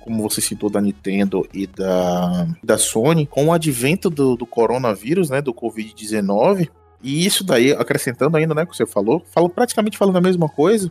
como 0.00 0.22
você 0.22 0.40
citou 0.40 0.70
da 0.70 0.80
Nintendo 0.80 1.46
e 1.52 1.66
da, 1.66 2.48
da 2.62 2.78
Sony, 2.78 3.26
com 3.26 3.46
o 3.46 3.52
advento 3.52 4.10
do, 4.10 4.36
do 4.36 4.46
coronavírus, 4.46 5.30
né, 5.30 5.40
do 5.40 5.54
Covid-19, 5.54 6.68
e 7.02 7.24
isso 7.26 7.44
daí, 7.44 7.72
acrescentando 7.72 8.36
ainda, 8.36 8.54
né, 8.54 8.64
que 8.64 8.74
você 8.74 8.86
falou, 8.86 9.22
falo 9.30 9.48
praticamente 9.48 9.98
falando 9.98 10.16
a 10.16 10.22
mesma 10.22 10.48
coisa, 10.48 10.90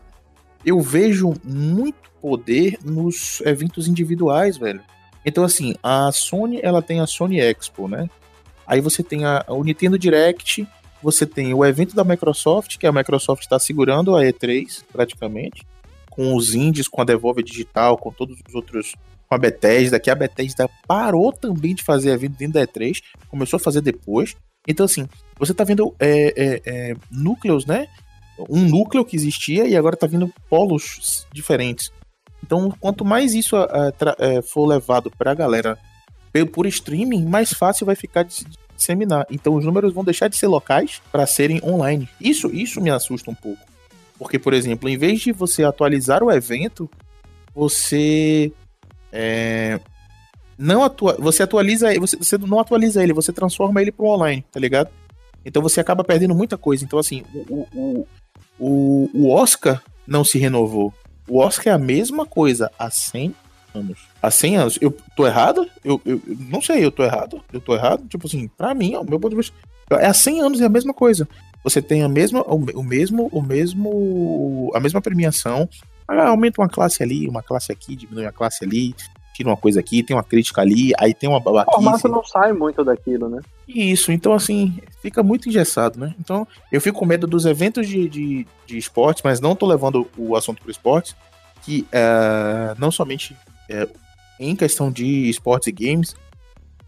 eu 0.65 0.79
vejo 0.79 1.33
muito 1.43 2.11
poder 2.21 2.77
nos 2.85 3.41
eventos 3.41 3.87
individuais, 3.87 4.57
velho. 4.57 4.81
Então, 5.25 5.43
assim, 5.43 5.75
a 5.81 6.11
Sony, 6.11 6.59
ela 6.61 6.81
tem 6.81 6.99
a 6.99 7.07
Sony 7.07 7.39
Expo, 7.39 7.87
né? 7.87 8.09
Aí 8.65 8.81
você 8.81 9.03
tem 9.03 9.25
a, 9.25 9.43
o 9.47 9.63
Nintendo 9.63 9.97
Direct, 9.97 10.67
você 11.01 11.25
tem 11.25 11.53
o 11.53 11.65
evento 11.65 11.95
da 11.95 12.03
Microsoft, 12.03 12.77
que 12.77 12.87
a 12.87 12.91
Microsoft 12.91 13.43
está 13.43 13.59
segurando 13.59 14.15
a 14.15 14.21
E3, 14.21 14.83
praticamente, 14.91 15.65
com 16.09 16.35
os 16.35 16.55
indies, 16.55 16.87
com 16.87 17.01
a 17.01 17.05
Devolver 17.05 17.43
Digital, 17.43 17.97
com 17.97 18.11
todos 18.11 18.37
os 18.47 18.55
outros, 18.55 18.93
com 19.27 19.35
a 19.35 19.37
Bethesda, 19.37 19.99
que 19.99 20.09
a 20.09 20.15
Bethesda 20.15 20.69
parou 20.87 21.31
também 21.33 21.75
de 21.75 21.83
fazer 21.83 22.11
evento 22.11 22.37
dentro 22.37 22.53
da 22.53 22.65
E3, 22.65 23.01
começou 23.29 23.57
a 23.57 23.59
fazer 23.59 23.81
depois. 23.81 24.35
Então, 24.67 24.85
assim, 24.85 25.07
você 25.37 25.53
tá 25.53 25.63
vendo 25.63 25.93
é, 25.99 26.33
é, 26.35 26.61
é, 26.65 26.95
núcleos, 27.11 27.65
né? 27.65 27.87
Um 28.49 28.61
núcleo 28.61 29.05
que 29.05 29.15
existia 29.15 29.67
e 29.67 29.75
agora 29.75 29.97
tá 29.97 30.07
vindo 30.07 30.31
polos 30.49 31.27
diferentes. 31.33 31.91
Então, 32.43 32.69
quanto 32.79 33.05
mais 33.05 33.33
isso 33.33 33.55
tra- 33.97 34.17
eh, 34.19 34.41
for 34.41 34.65
levado 34.65 35.09
pra 35.09 35.33
galera 35.33 35.77
pe- 36.31 36.45
por 36.45 36.65
streaming, 36.67 37.23
mais 37.25 37.53
fácil 37.53 37.85
vai 37.85 37.95
ficar 37.95 38.23
de 38.23 38.33
se 38.33 38.45
disseminar. 38.75 39.25
Então, 39.31 39.55
os 39.55 39.63
números 39.63 39.93
vão 39.93 40.03
deixar 40.03 40.27
de 40.27 40.35
ser 40.35 40.47
locais 40.47 41.01
para 41.11 41.25
serem 41.25 41.61
online. 41.63 42.09
Isso, 42.19 42.49
isso 42.53 42.81
me 42.81 42.89
assusta 42.89 43.31
um 43.31 43.35
pouco. 43.35 43.61
Porque, 44.19 44.37
por 44.37 44.53
exemplo, 44.53 44.89
em 44.89 44.97
vez 44.97 45.21
de 45.21 45.31
você 45.31 45.63
atualizar 45.63 46.21
o 46.21 46.29
evento, 46.31 46.89
você 47.55 48.51
é, 49.11 49.79
não 50.57 50.83
atua, 50.83 51.15
você 51.19 51.43
atualiza 51.43 51.91
ele, 51.91 51.99
você, 51.99 52.17
você 52.17 52.37
não 52.37 52.59
atualiza 52.59 53.01
ele, 53.01 53.13
você 53.13 53.31
transforma 53.31 53.81
ele 53.81 53.91
para 53.91 54.05
online, 54.05 54.43
tá 54.51 54.59
ligado? 54.59 54.89
Então 55.45 55.61
você 55.61 55.79
acaba 55.79 56.03
perdendo 56.03 56.35
muita 56.35 56.57
coisa. 56.57 56.83
Então, 56.83 56.99
assim, 56.99 57.23
o, 57.33 57.67
o, 57.73 58.07
o, 58.59 59.09
o 59.13 59.29
Oscar 59.31 59.81
não 60.05 60.23
se 60.23 60.37
renovou. 60.37 60.93
O 61.27 61.39
Oscar 61.39 61.73
é 61.73 61.75
a 61.75 61.79
mesma 61.79 62.25
coisa 62.25 62.71
há 62.77 62.89
100 62.89 63.35
anos. 63.73 64.07
Há 64.21 64.29
100 64.29 64.57
anos. 64.57 64.77
Eu 64.81 64.95
tô 65.15 65.25
errado? 65.25 65.67
Eu, 65.83 66.01
eu, 66.05 66.21
eu 66.27 66.37
não 66.49 66.61
sei, 66.61 66.83
eu 66.83 66.91
tô 66.91 67.03
errado? 67.03 67.41
Eu 67.51 67.59
tô 67.59 67.75
errado? 67.75 68.07
Tipo 68.07 68.27
assim, 68.27 68.47
pra 68.47 68.73
mim, 68.73 68.95
ó, 68.95 69.03
meu 69.03 69.19
ponto 69.19 69.31
de 69.31 69.37
vista. 69.37 69.55
É 69.91 70.05
há 70.05 70.13
100 70.13 70.41
anos 70.41 70.61
é 70.61 70.65
a 70.65 70.69
mesma 70.69 70.93
coisa. 70.93 71.27
Você 71.63 71.81
tem 71.81 72.03
a 72.03 72.09
mesma, 72.09 72.41
o, 72.41 72.83
mesmo, 72.83 73.29
o 73.31 73.41
mesmo, 73.41 74.71
a 74.75 74.79
mesma 74.79 75.01
premiação. 75.01 75.67
Ah, 76.07 76.27
aumenta 76.27 76.61
uma 76.61 76.67
classe 76.67 77.01
ali, 77.01 77.27
uma 77.27 77.41
classe 77.41 77.71
aqui, 77.71 77.95
diminui 77.95 78.25
uma 78.25 78.31
classe 78.31 78.63
ali, 78.65 78.93
tira 79.33 79.49
uma 79.49 79.57
coisa 79.57 79.79
aqui, 79.79 80.03
tem 80.03 80.15
uma 80.15 80.23
crítica 80.23 80.61
ali, 80.61 80.91
aí 80.99 81.13
tem 81.13 81.27
uma 81.27 81.39
O 81.39 81.41
formato 81.43 81.71
babaquice. 81.81 82.07
não 82.07 82.23
sai 82.23 82.53
muito 82.53 82.83
daquilo, 82.83 83.27
né? 83.29 83.41
Isso, 83.67 84.11
então 84.11 84.33
assim, 84.33 84.77
fica 85.01 85.23
muito 85.23 85.49
engessado, 85.49 85.99
né? 85.99 86.13
Então, 86.19 86.47
eu 86.71 86.79
fico 86.79 86.99
com 86.99 87.05
medo 87.05 87.25
dos 87.27 87.45
eventos 87.45 87.87
de, 87.87 88.07
de, 88.07 88.47
de 88.67 88.77
esportes, 88.77 89.23
mas 89.23 89.41
não 89.41 89.55
tô 89.55 89.65
levando 89.65 90.07
o 90.17 90.35
assunto 90.35 90.61
pro 90.61 90.69
esportes, 90.71 91.15
que 91.63 91.87
eh, 91.91 92.75
não 92.77 92.91
somente 92.91 93.35
eh, 93.69 93.87
em 94.39 94.55
questão 94.55 94.91
de 94.91 95.29
esportes 95.29 95.67
e 95.67 95.71
games, 95.71 96.15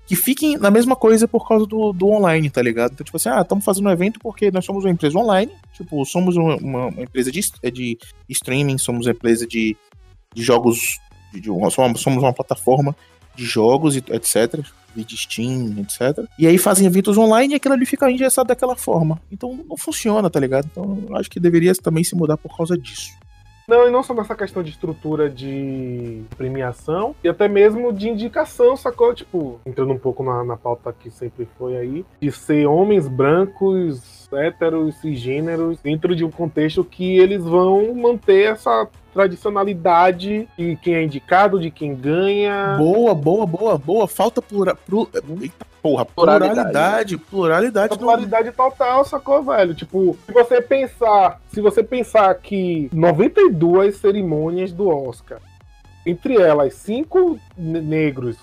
que 0.06 0.16
fiquem 0.16 0.56
na 0.58 0.70
mesma 0.70 0.96
coisa 0.96 1.28
por 1.28 1.48
causa 1.48 1.66
do, 1.66 1.92
do 1.92 2.08
online, 2.10 2.48
tá 2.50 2.62
ligado? 2.62 2.92
Então, 2.94 3.04
tipo 3.04 3.18
assim, 3.18 3.30
ah, 3.30 3.42
estamos 3.42 3.66
fazendo 3.66 3.88
um 3.88 3.92
evento 3.92 4.20
porque 4.20 4.52
nós 4.52 4.64
somos 4.64 4.84
uma 4.86 4.92
empresa 4.92 5.18
online, 5.18 5.52
tipo, 5.74 6.06
somos 6.06 6.36
uma, 6.36 6.56
uma- 6.58 6.88
uma 6.90 7.02
empresa 7.02 7.32
de, 7.32 7.42
de 7.72 7.98
streaming, 8.30 8.78
somos 8.78 9.08
uma 9.08 9.14
empresa 9.14 9.48
de, 9.48 9.76
de 10.34 10.44
jogos, 10.44 11.00
de, 11.40 11.50
de- 11.50 12.00
somos 12.00 12.06
uma 12.24 12.34
plataforma 12.34 12.96
de 13.36 13.44
jogos 13.46 13.96
etc, 13.98 14.62
de 14.96 15.18
Steam, 15.18 15.76
etc. 15.80 16.26
E 16.40 16.48
aí 16.48 16.58
fazem 16.58 16.88
eventos 16.88 17.18
online 17.18 17.54
e 17.54 17.58
aquilo 17.58 17.74
ali 17.74 17.86
fica 17.86 18.10
engessado 18.10 18.48
daquela 18.48 18.76
forma. 18.76 19.20
Então 19.32 19.60
não 19.68 19.76
funciona, 19.78 20.30
tá 20.30 20.40
ligado? 20.40 20.68
Então 20.72 21.00
acho 21.18 21.30
que 21.30 21.40
deveria 21.40 21.74
também 21.76 22.04
se 22.04 22.16
mudar 22.16 22.38
por 22.38 22.56
causa 22.56 22.78
disso. 22.78 23.12
Não, 23.68 23.88
e 23.88 23.92
não 23.92 24.04
só 24.04 24.14
nessa 24.14 24.36
questão 24.36 24.62
de 24.62 24.70
estrutura 24.70 25.28
de 25.28 26.22
premiação, 26.38 27.16
e 27.24 27.28
até 27.28 27.48
mesmo 27.48 27.92
de 27.92 28.08
indicação, 28.08 28.78
sacou? 28.78 29.12
Tipo, 29.14 29.60
entrando 29.66 29.92
um 29.92 29.98
pouco 29.98 30.24
na, 30.24 30.44
na 30.44 30.56
pauta 30.56 30.94
que 30.94 31.10
sempre 31.10 31.48
foi 31.58 31.76
aí, 31.76 32.06
de 32.22 32.32
ser 32.32 32.68
homens 32.68 33.08
brancos, 33.08 34.30
héteros, 34.32 34.96
cisgêneros, 35.02 35.80
dentro 35.80 36.16
de 36.16 36.24
um 36.24 36.30
contexto 36.30 36.84
que 36.84 37.18
eles 37.18 37.44
vão 37.44 37.92
manter 37.96 38.52
essa 38.52 38.88
tradicionalidade 39.60 40.48
de 40.58 40.76
quem 40.82 40.94
é 40.96 41.04
indicado, 41.04 41.60
de 41.60 41.72
quem 41.72 41.96
ganha. 41.96 42.76
Boa, 42.78 43.16
boa, 43.16 43.46
boa, 43.46 43.78
boa. 43.78 44.08
Falta 44.08 44.42
plura, 44.42 44.76
plu- 44.76 45.10
eita, 45.42 45.66
porra, 45.82 46.06
Pluralidade. 46.06 46.56
pluralidade, 46.56 47.18
pluralidade. 47.18 47.98
Pluralidade 47.98 48.52
total, 48.52 49.06
sacou, 49.06 49.42
velho? 49.44 49.74
Tipo, 49.74 50.18
se 50.26 50.32
você 50.34 50.62
pensar, 50.62 51.40
se 51.48 51.62
você 51.62 51.82
pensar 51.82 52.36
que 52.36 52.90
92 52.94 53.96
cerimônias 53.98 54.72
do 54.74 54.90
Oscar, 54.90 55.40
entre 56.06 56.36
elas 56.40 56.74
cinco 56.76 57.40
ne- 57.58 57.82
negros 57.82 58.38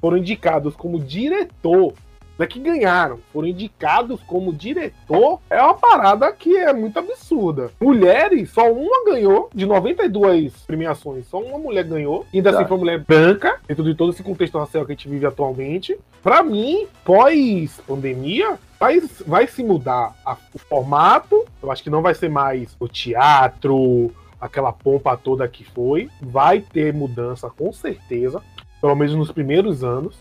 foram 0.00 0.18
indicados 0.18 0.76
como 0.76 0.98
diretor, 1.00 1.94
não 2.38 2.44
é 2.44 2.46
que 2.46 2.60
ganharam, 2.60 3.18
foram 3.32 3.48
indicados 3.48 4.20
como 4.26 4.52
diretor, 4.52 5.40
é 5.50 5.60
uma 5.60 5.74
parada 5.74 6.30
que 6.32 6.56
é 6.56 6.72
muito 6.72 6.98
absurda. 6.98 7.70
Mulheres, 7.80 8.50
só 8.50 8.70
uma 8.72 9.04
ganhou, 9.04 9.50
de 9.52 9.66
92 9.66 10.52
premiações, 10.66 11.26
só 11.26 11.40
uma 11.40 11.58
mulher 11.58 11.82
ganhou, 11.84 12.24
e 12.32 12.36
ainda 12.38 12.52
Tá. 12.52 12.58
assim 12.60 12.68
foi 12.68 12.78
mulher 12.78 13.00
branca, 13.00 13.58
dentro 13.66 13.82
de 13.82 13.94
todo 13.94 14.12
esse 14.12 14.22
contexto 14.22 14.56
racial 14.58 14.86
que 14.86 14.92
a 14.92 14.94
gente 14.94 15.08
vive 15.08 15.26
atualmente. 15.26 15.98
Pra 16.22 16.42
mim, 16.42 16.86
pós-pandemia, 17.04 18.58
vai, 18.78 19.00
vai 19.26 19.46
se 19.46 19.62
mudar 19.62 20.14
a- 20.24 20.36
o 20.54 20.58
formato. 20.58 21.44
Eu 21.62 21.70
acho 21.70 21.82
que 21.82 21.90
não 21.90 22.02
vai 22.02 22.14
ser 22.14 22.28
mais 22.28 22.76
o 22.78 22.86
teatro, 22.88 24.10
aquela 24.40 24.72
pompa 24.72 25.16
toda 25.16 25.48
que 25.48 25.64
foi. 25.64 26.08
Vai 26.20 26.60
ter 26.60 26.92
mudança 26.94 27.50
com 27.50 27.72
certeza, 27.72 28.40
pelo 28.80 28.94
menos 28.94 29.14
nos 29.14 29.32
primeiros 29.32 29.82
anos. 29.82 30.16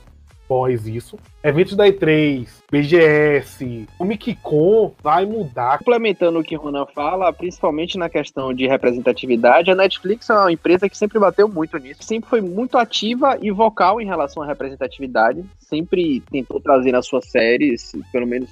Pós 0.48 0.88
isso, 0.88 1.18
eventos 1.44 1.76
da 1.76 1.86
E3, 1.86 2.48
BGS, 2.72 3.86
Comic 3.98 4.34
Con 4.36 4.94
vai 5.04 5.26
mudar. 5.26 5.80
Complementando 5.80 6.40
o 6.40 6.44
que 6.44 6.56
o 6.56 6.60
Ronan 6.60 6.86
fala, 6.86 7.34
principalmente 7.34 7.98
na 7.98 8.08
questão 8.08 8.54
de 8.54 8.66
representatividade, 8.66 9.70
a 9.70 9.76
Netflix 9.76 10.30
é 10.30 10.34
uma 10.34 10.52
empresa 10.52 10.88
que 10.88 10.98
sempre 10.98 11.20
bateu 11.20 11.50
muito 11.50 11.78
nisso, 11.78 12.02
sempre 12.02 12.30
foi 12.30 12.40
muito 12.40 12.78
ativa 12.78 13.38
e 13.42 13.52
vocal 13.52 14.00
em 14.00 14.06
relação 14.06 14.42
à 14.42 14.46
representatividade, 14.46 15.44
sempre 15.60 16.22
tentou 16.32 16.62
trazer 16.62 16.94
nas 16.94 17.06
suas 17.06 17.26
séries, 17.30 17.92
pelo 18.12 18.26
menos 18.26 18.50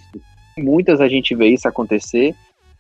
muitas 0.58 1.00
a 1.00 1.08
gente 1.08 1.34
vê 1.34 1.48
isso 1.48 1.68
acontecer. 1.68 2.36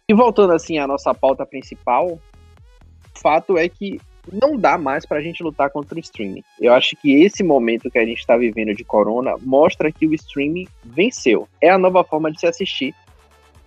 E 0.09 0.13
voltando 0.13 0.51
assim 0.51 0.77
à 0.77 0.85
nossa 0.85 1.13
pauta 1.13 1.45
principal, 1.45 2.07
o 2.07 3.19
fato 3.19 3.57
é 3.57 3.69
que 3.69 3.99
não 4.31 4.57
dá 4.57 4.77
mais 4.77 5.05
pra 5.05 5.21
gente 5.21 5.43
lutar 5.43 5.69
contra 5.69 5.95
o 5.95 5.99
streaming. 5.99 6.43
Eu 6.59 6.73
acho 6.73 6.95
que 6.97 7.23
esse 7.23 7.43
momento 7.43 7.89
que 7.89 7.99
a 7.99 8.05
gente 8.05 8.25
tá 8.25 8.37
vivendo 8.37 8.73
de 8.75 8.83
corona 8.83 9.35
mostra 9.41 9.91
que 9.91 10.07
o 10.07 10.13
streaming 10.13 10.67
venceu. 10.83 11.47
É 11.61 11.69
a 11.69 11.77
nova 11.77 12.03
forma 12.03 12.31
de 12.31 12.39
se 12.39 12.47
assistir 12.47 12.93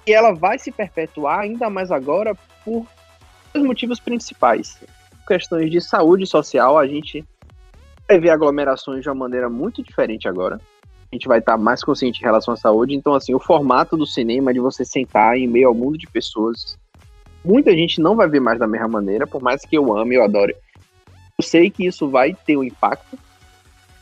e 0.09 0.13
ela 0.13 0.33
vai 0.33 0.59
se 0.59 0.73
perpetuar 0.73 1.41
ainda 1.41 1.69
mais 1.69 1.91
agora 1.91 2.35
por 2.65 2.87
dois 3.53 3.65
motivos 3.65 4.01
principais. 4.01 4.81
questões 5.27 5.71
de 5.71 5.79
saúde 5.83 6.27
social, 6.27 6.79
a 6.79 6.87
gente 6.87 7.23
vai 8.09 8.19
ver 8.19 8.31
aglomerações 8.31 9.03
de 9.03 9.09
uma 9.11 9.15
maneira 9.15 9.51
muito 9.51 9.83
diferente 9.83 10.27
agora. 10.27 10.59
A 11.13 11.15
gente 11.15 11.29
vai 11.29 11.41
estar 11.41 11.59
mais 11.59 11.85
consciente 11.85 12.21
em 12.21 12.25
relação 12.25 12.55
à 12.55 12.57
saúde. 12.57 12.95
Então, 12.95 13.15
assim, 13.15 13.35
o 13.35 13.39
formato 13.39 13.99
do 13.99 14.07
cinema 14.07 14.55
de 14.55 14.61
você 14.61 14.83
sentar 14.83 15.37
em 15.37 15.47
meio 15.47 15.69
ao 15.69 15.75
mundo 15.75 15.99
de 15.99 16.07
pessoas. 16.07 16.79
Muita 17.45 17.73
gente 17.73 18.01
não 18.01 18.17
vai 18.17 18.29
ver 18.29 18.41
mais 18.41 18.59
da 18.59 18.67
mesma 18.67 18.89
maneira, 18.89 19.27
por 19.27 19.43
mais 19.43 19.63
que 19.65 19.77
eu 19.77 19.97
ame, 19.97 20.17
eu 20.17 20.25
adore. 20.25 20.57
Eu 21.39 21.45
sei 21.45 21.71
que 21.71 21.87
isso 21.87 22.09
vai 22.09 22.35
ter 22.35 22.57
um 22.57 22.65
impacto. 22.65 23.19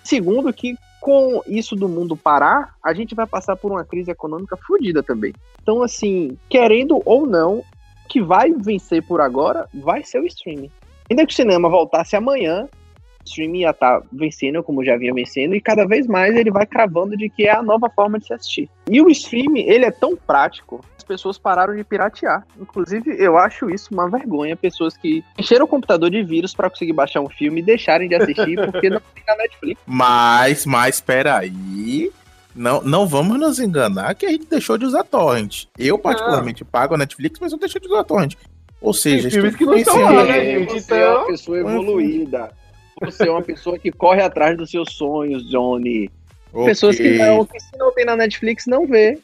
Segundo, 0.02 0.52
que 0.52 0.76
com 1.00 1.40
isso 1.46 1.76
do 1.76 1.88
mundo 1.88 2.16
parar, 2.16 2.74
a 2.82 2.92
gente 2.92 3.14
vai 3.14 3.26
passar 3.26 3.54
por 3.54 3.70
uma 3.70 3.84
crise 3.84 4.10
econômica 4.10 4.56
fodida 4.56 5.02
também. 5.02 5.32
Então, 5.62 5.82
assim, 5.82 6.36
querendo 6.48 7.00
ou 7.04 7.26
não, 7.26 7.58
o 7.58 7.64
que 8.08 8.20
vai 8.20 8.52
vencer 8.52 9.02
por 9.06 9.20
agora 9.20 9.68
vai 9.72 10.02
ser 10.02 10.20
o 10.20 10.26
streaming. 10.26 10.70
Ainda 11.08 11.24
que 11.24 11.32
o 11.32 11.36
cinema 11.36 11.68
voltasse 11.68 12.16
amanhã, 12.16 12.64
o 12.64 13.24
streaming 13.24 13.60
ia 13.60 13.70
estar 13.70 14.00
tá 14.00 14.06
vencendo, 14.12 14.62
como 14.62 14.84
já 14.84 14.96
vinha 14.96 15.14
vencendo, 15.14 15.54
e 15.54 15.60
cada 15.60 15.86
vez 15.86 16.06
mais 16.06 16.34
ele 16.34 16.50
vai 16.50 16.66
cravando 16.66 17.16
de 17.16 17.28
que 17.28 17.46
é 17.46 17.52
a 17.52 17.62
nova 17.62 17.88
forma 17.88 18.18
de 18.18 18.26
se 18.26 18.34
assistir. 18.34 18.70
E 18.90 19.00
o 19.00 19.08
streaming, 19.08 19.60
ele 19.60 19.84
é 19.84 19.90
tão 19.90 20.16
prático, 20.16 20.80
pessoas 21.06 21.38
pararam 21.38 21.74
de 21.74 21.84
piratear. 21.84 22.46
Inclusive, 22.60 23.16
eu 23.18 23.38
acho 23.38 23.70
isso 23.70 23.88
uma 23.92 24.08
vergonha, 24.08 24.56
pessoas 24.56 24.96
que 24.96 25.24
encheram 25.38 25.64
o 25.64 25.68
computador 25.68 26.10
de 26.10 26.22
vírus 26.22 26.54
para 26.54 26.68
conseguir 26.68 26.92
baixar 26.92 27.20
um 27.20 27.28
filme 27.28 27.60
e 27.60 27.64
deixarem 27.64 28.08
de 28.08 28.14
assistir 28.14 28.56
porque 28.70 28.90
não 28.90 29.00
tem 29.14 29.24
na 29.26 29.36
Netflix. 29.36 29.80
Mas, 29.86 30.66
mas, 30.66 31.00
peraí... 31.00 32.12
Não, 32.54 32.80
não 32.80 33.06
vamos 33.06 33.38
nos 33.38 33.58
enganar 33.58 34.14
que 34.14 34.24
a 34.24 34.30
gente 34.30 34.46
deixou 34.46 34.78
de 34.78 34.86
usar 34.86 35.04
torrent. 35.04 35.66
Eu, 35.78 35.98
particularmente, 35.98 36.64
não. 36.64 36.70
pago 36.70 36.94
a 36.94 36.98
Netflix, 36.98 37.38
mas 37.38 37.52
eu 37.52 37.58
deixei 37.58 37.78
de 37.78 37.86
usar 37.86 38.02
torrent. 38.02 38.34
Ou 38.80 38.94
seja, 38.94 39.24
tem 39.24 39.30
filmes 39.30 39.56
que 39.56 39.66
não 39.66 39.76
estão 39.76 40.00
lá, 40.00 40.24
né, 40.24 40.44
gente? 40.44 40.72
Você 40.72 40.94
então... 40.94 40.96
é 40.96 41.18
uma 41.18 41.26
pessoa 41.26 41.58
evoluída. 41.58 42.50
Você 43.02 43.28
é 43.28 43.30
uma 43.30 43.42
pessoa 43.42 43.78
que 43.78 43.92
corre 43.92 44.22
atrás 44.22 44.56
dos 44.56 44.70
seus 44.70 44.94
sonhos, 44.94 45.46
Johnny. 45.50 46.10
Okay. 46.52 46.66
Pessoas 46.66 46.96
que 46.96 47.18
não, 47.18 47.44
que 47.44 47.60
se 47.60 47.76
não 47.76 47.92
tem 47.92 48.04
na 48.06 48.16
Netflix, 48.16 48.64
não 48.66 48.86
vê. 48.86 49.18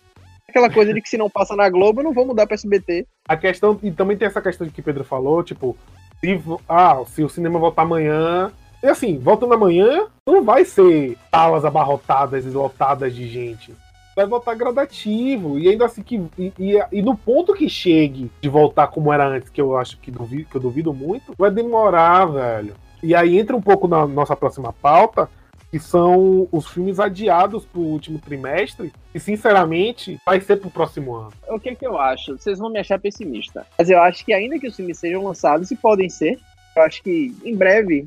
Aquela 0.53 0.69
coisa 0.69 0.93
de 0.93 1.01
que 1.01 1.09
se 1.09 1.17
não 1.17 1.31
passa 1.31 1.57
na 1.57 1.67
Globo, 1.71 2.01
eu 2.01 2.05
não 2.05 2.13
vou 2.13 2.27
mudar 2.27 2.47
pra 2.47 2.55
SBT. 2.55 3.07
A 3.27 3.39
questão, 3.39 3.81
e 3.83 3.91
também 3.91 4.19
tem 4.19 4.29
essa 4.29 4.43
questão 4.43 4.67
de 4.67 4.73
que 4.73 4.83
Pedro 4.83 5.03
falou, 5.03 5.43
tipo, 5.43 5.75
se, 6.21 6.39
ah, 6.69 7.03
se 7.07 7.25
o 7.25 7.29
cinema 7.31 7.59
voltar 7.59 7.83
amanhã, 7.83 8.53
e 8.83 8.87
assim, 8.87 9.19
voltando 9.19 9.55
amanhã, 9.55 10.09
não 10.27 10.45
vai 10.45 10.67
ser 10.67 11.17
salas 11.31 11.65
abarrotadas 11.65 12.45
e 12.45 12.51
lotadas 12.51 13.15
de 13.15 13.27
gente. 13.29 13.75
Vai 14.15 14.27
voltar 14.27 14.55
gradativo. 14.55 15.59
E 15.59 15.71
ainda 15.71 15.87
assim 15.87 16.03
que. 16.03 16.17
E, 16.39 16.53
e, 16.59 16.79
e, 16.93 17.01
no 17.01 17.17
ponto 17.17 17.55
que 17.55 17.71
chegue 17.71 18.31
de 18.43 18.49
voltar 18.51 18.89
como 18.89 19.11
era 19.11 19.27
antes, 19.27 19.49
que 19.49 19.61
eu 19.61 19.75
acho 19.75 19.99
que, 20.01 20.11
duvido, 20.11 20.51
que 20.51 20.57
eu 20.59 20.61
duvido 20.61 20.93
muito, 20.93 21.33
vai 21.39 21.51
demorar, 21.51 22.27
velho. 22.27 22.75
E 23.03 23.15
aí 23.15 23.39
entra 23.39 23.57
um 23.57 23.63
pouco 23.63 23.89
na 23.89 24.07
nossa 24.07 24.37
próxima 24.37 24.71
pauta, 24.71 25.31
que 25.73 25.79
são 25.79 26.47
os 26.53 26.67
filmes 26.69 27.01
adiados 27.01 27.65
pro 27.65 27.81
último 27.81 28.19
trimestre, 28.19 28.93
e 29.15 29.19
sinceramente 29.19 30.21
vai 30.27 30.39
ser 30.39 30.57
pro 30.57 30.69
próximo 30.69 31.15
ano. 31.15 31.33
O 31.49 31.59
que, 31.59 31.75
que 31.75 31.87
eu 31.87 31.99
acho? 31.99 32.37
Vocês 32.37 32.59
vão 32.59 32.69
me 32.69 32.79
achar 32.79 33.01
pessimista. 33.01 33.67
Mas 33.79 33.89
eu 33.89 33.99
acho 34.03 34.23
que 34.23 34.35
ainda 34.35 34.59
que 34.59 34.69
os 34.69 34.77
filmes 34.77 34.99
sejam 34.99 35.25
lançados, 35.25 35.71
e 35.71 35.77
podem 35.77 36.11
ser, 36.11 36.39
eu 36.77 36.83
acho 36.83 37.03
que 37.03 37.35
em 37.43 37.57
breve 37.57 38.07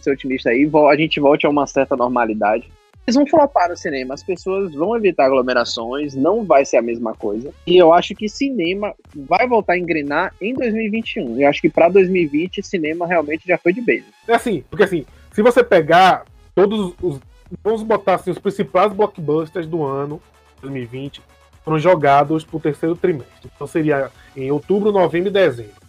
ser 0.00 0.12
otimista 0.12 0.50
aí, 0.50 0.70
a 0.90 0.96
gente 0.96 1.18
volte 1.18 1.46
a 1.46 1.48
uma 1.48 1.66
certa 1.66 1.96
normalidade. 1.96 2.70
Eles 3.06 3.16
vão 3.16 3.26
flopar 3.26 3.70
no 3.70 3.76
cinema, 3.76 4.12
as 4.12 4.22
pessoas 4.22 4.74
vão 4.74 4.94
evitar 4.94 5.24
aglomerações, 5.24 6.14
não 6.14 6.44
vai 6.44 6.66
ser 6.66 6.76
a 6.76 6.82
mesma 6.82 7.14
coisa. 7.14 7.54
E 7.66 7.78
eu 7.78 7.90
acho 7.90 8.14
que 8.14 8.28
cinema 8.28 8.94
vai 9.16 9.48
voltar 9.48 9.72
a 9.72 9.78
engrenar 9.78 10.34
em 10.38 10.52
2021. 10.52 11.40
Eu 11.40 11.48
acho 11.48 11.62
que 11.62 11.70
para 11.70 11.88
2020, 11.88 12.62
cinema 12.62 13.06
realmente 13.06 13.48
já 13.48 13.56
foi 13.56 13.72
de 13.72 13.80
base. 13.80 14.04
É 14.28 14.34
assim, 14.34 14.62
porque 14.68 14.84
assim, 14.84 15.06
se 15.32 15.40
você 15.40 15.64
pegar 15.64 16.26
todos 16.58 16.92
os. 17.00 17.20
Vamos 17.62 17.82
botar 17.84 18.16
assim, 18.16 18.32
os 18.32 18.38
principais 18.38 18.92
blockbusters 18.92 19.66
do 19.66 19.84
ano 19.84 20.20
2020 20.60 21.22
foram 21.64 21.78
jogados 21.78 22.44
pro 22.44 22.58
terceiro 22.58 22.96
trimestre. 22.96 23.48
Então 23.54 23.66
seria 23.66 24.10
em 24.36 24.50
outubro, 24.50 24.90
novembro 24.90 25.28
e 25.28 25.32
dezembro. 25.32 25.80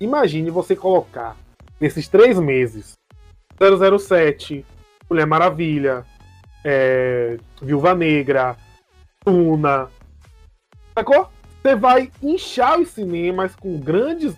Imagine 0.00 0.48
você 0.48 0.76
colocar 0.76 1.36
nesses 1.80 2.06
três 2.06 2.38
meses 2.38 2.94
007, 3.58 4.64
Mulher 5.10 5.26
Maravilha, 5.26 6.04
é, 6.64 7.36
Viúva 7.60 7.94
Negra, 7.94 8.56
Tuna. 9.24 9.88
Sacou? 10.94 11.28
Você 11.60 11.74
vai 11.74 12.12
inchar 12.22 12.78
os 12.78 12.90
cinemas 12.90 13.56
com 13.56 13.76
grandes, 13.78 14.36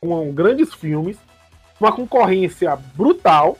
com 0.00 0.32
grandes 0.32 0.72
filmes, 0.72 1.18
uma 1.80 1.90
concorrência 1.90 2.74
brutal. 2.94 3.58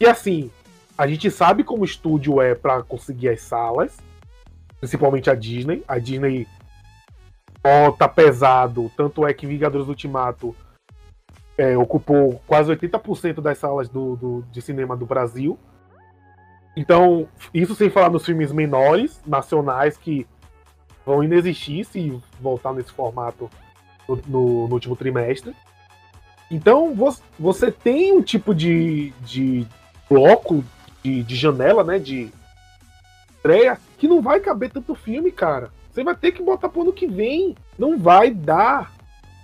E 0.00 0.06
assim, 0.06 0.50
a 0.96 1.06
gente 1.06 1.30
sabe 1.30 1.64
como 1.64 1.82
o 1.82 1.84
estúdio 1.84 2.40
é 2.40 2.54
para 2.54 2.82
conseguir 2.82 3.28
as 3.28 3.40
salas, 3.40 3.98
principalmente 4.78 5.28
a 5.28 5.34
Disney. 5.34 5.82
A 5.88 5.98
Disney 5.98 6.46
bota 7.62 8.08
pesado, 8.08 8.90
tanto 8.96 9.26
é 9.26 9.34
que 9.34 9.46
Vingadores 9.46 9.88
Ultimato 9.88 10.54
é, 11.56 11.76
ocupou 11.76 12.40
quase 12.46 12.70
80% 12.70 13.40
das 13.40 13.58
salas 13.58 13.88
do, 13.88 14.16
do, 14.16 14.44
de 14.52 14.62
cinema 14.62 14.96
do 14.96 15.06
Brasil. 15.06 15.58
Então, 16.76 17.28
isso 17.52 17.74
sem 17.74 17.88
falar 17.88 18.10
nos 18.10 18.24
filmes 18.24 18.52
menores, 18.52 19.20
nacionais, 19.26 19.96
que 19.96 20.26
vão 21.06 21.22
inexistir 21.22 21.84
se 21.84 22.20
voltar 22.40 22.72
nesse 22.72 22.92
formato 22.92 23.48
no, 24.08 24.16
no, 24.26 24.68
no 24.68 24.74
último 24.74 24.96
trimestre. 24.96 25.54
Então, 26.50 26.94
você 27.38 27.70
tem 27.70 28.12
um 28.12 28.22
tipo 28.22 28.54
de, 28.54 29.12
de 29.22 29.66
bloco, 30.08 30.64
de, 31.04 31.22
de 31.22 31.36
janela, 31.36 31.84
né, 31.84 31.98
de 31.98 32.30
estreia, 33.36 33.78
que 33.98 34.08
não 34.08 34.22
vai 34.22 34.40
caber 34.40 34.70
tanto 34.70 34.94
filme, 34.94 35.30
cara. 35.30 35.70
Você 35.92 36.02
vai 36.02 36.16
ter 36.16 36.32
que 36.32 36.42
botar 36.42 36.68
pro 36.68 36.80
ano 36.80 36.92
que 36.92 37.06
vem. 37.06 37.54
Não 37.78 37.98
vai 37.98 38.30
dar. 38.30 38.92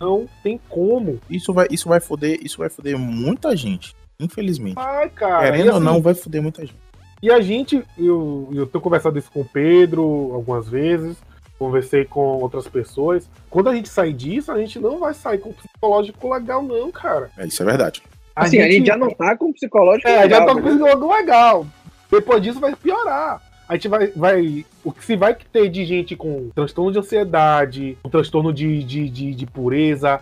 Não 0.00 0.26
tem 0.42 0.58
como. 0.68 1.20
Isso 1.28 1.52
vai, 1.52 1.66
isso 1.70 1.88
vai 1.88 2.00
foder, 2.00 2.40
isso 2.42 2.58
vai 2.58 2.70
foder 2.70 2.98
muita 2.98 3.54
gente, 3.54 3.94
infelizmente. 4.18 4.78
Ai, 4.78 5.10
cara. 5.10 5.44
Querendo 5.44 5.68
assim, 5.68 5.78
ou 5.78 5.80
não, 5.80 6.00
vai 6.00 6.14
foder 6.14 6.42
muita 6.42 6.62
gente. 6.62 6.80
E 7.22 7.30
a 7.30 7.40
gente, 7.42 7.84
eu, 7.98 8.48
eu 8.50 8.66
tô 8.66 8.80
conversando 8.80 9.18
isso 9.18 9.30
com 9.30 9.42
o 9.42 9.44
Pedro 9.44 10.30
algumas 10.32 10.66
vezes, 10.66 11.18
conversei 11.58 12.06
com 12.06 12.20
outras 12.20 12.66
pessoas. 12.66 13.28
Quando 13.50 13.68
a 13.68 13.74
gente 13.74 13.90
sair 13.90 14.14
disso, 14.14 14.50
a 14.50 14.58
gente 14.58 14.78
não 14.78 14.98
vai 14.98 15.12
sair 15.12 15.38
com 15.38 15.52
psicológico 15.52 16.32
legal, 16.32 16.62
não, 16.62 16.90
cara. 16.90 17.30
É, 17.36 17.46
isso 17.46 17.62
é 17.62 17.66
verdade. 17.66 18.02
A, 18.40 18.44
assim, 18.44 18.56
gente... 18.56 18.68
a 18.68 18.72
gente 18.72 18.86
já 18.86 18.96
não 18.96 19.10
tá 19.10 19.36
com 19.36 19.52
psicológico 19.52 20.08
é, 20.08 20.22
legal. 20.22 20.40
Já 20.40 20.46
tá 20.46 20.52
com 20.54 20.60
né? 20.60 20.70
psicológico 20.70 21.14
legal. 21.14 21.66
Depois 22.10 22.42
disso 22.42 22.60
vai 22.60 22.74
piorar 22.74 23.40
a 23.70 23.74
gente 23.74 23.86
vai, 23.86 24.08
vai. 24.08 24.66
O 24.82 24.90
que 24.90 25.04
se 25.04 25.14
vai 25.14 25.32
ter 25.32 25.68
de 25.68 25.84
gente 25.84 26.16
com 26.16 26.50
transtorno 26.52 26.90
de 26.90 26.98
ansiedade, 26.98 27.96
com 28.02 28.10
transtorno 28.10 28.52
de, 28.52 28.82
de, 28.82 29.08
de, 29.08 29.32
de 29.32 29.46
pureza, 29.46 30.20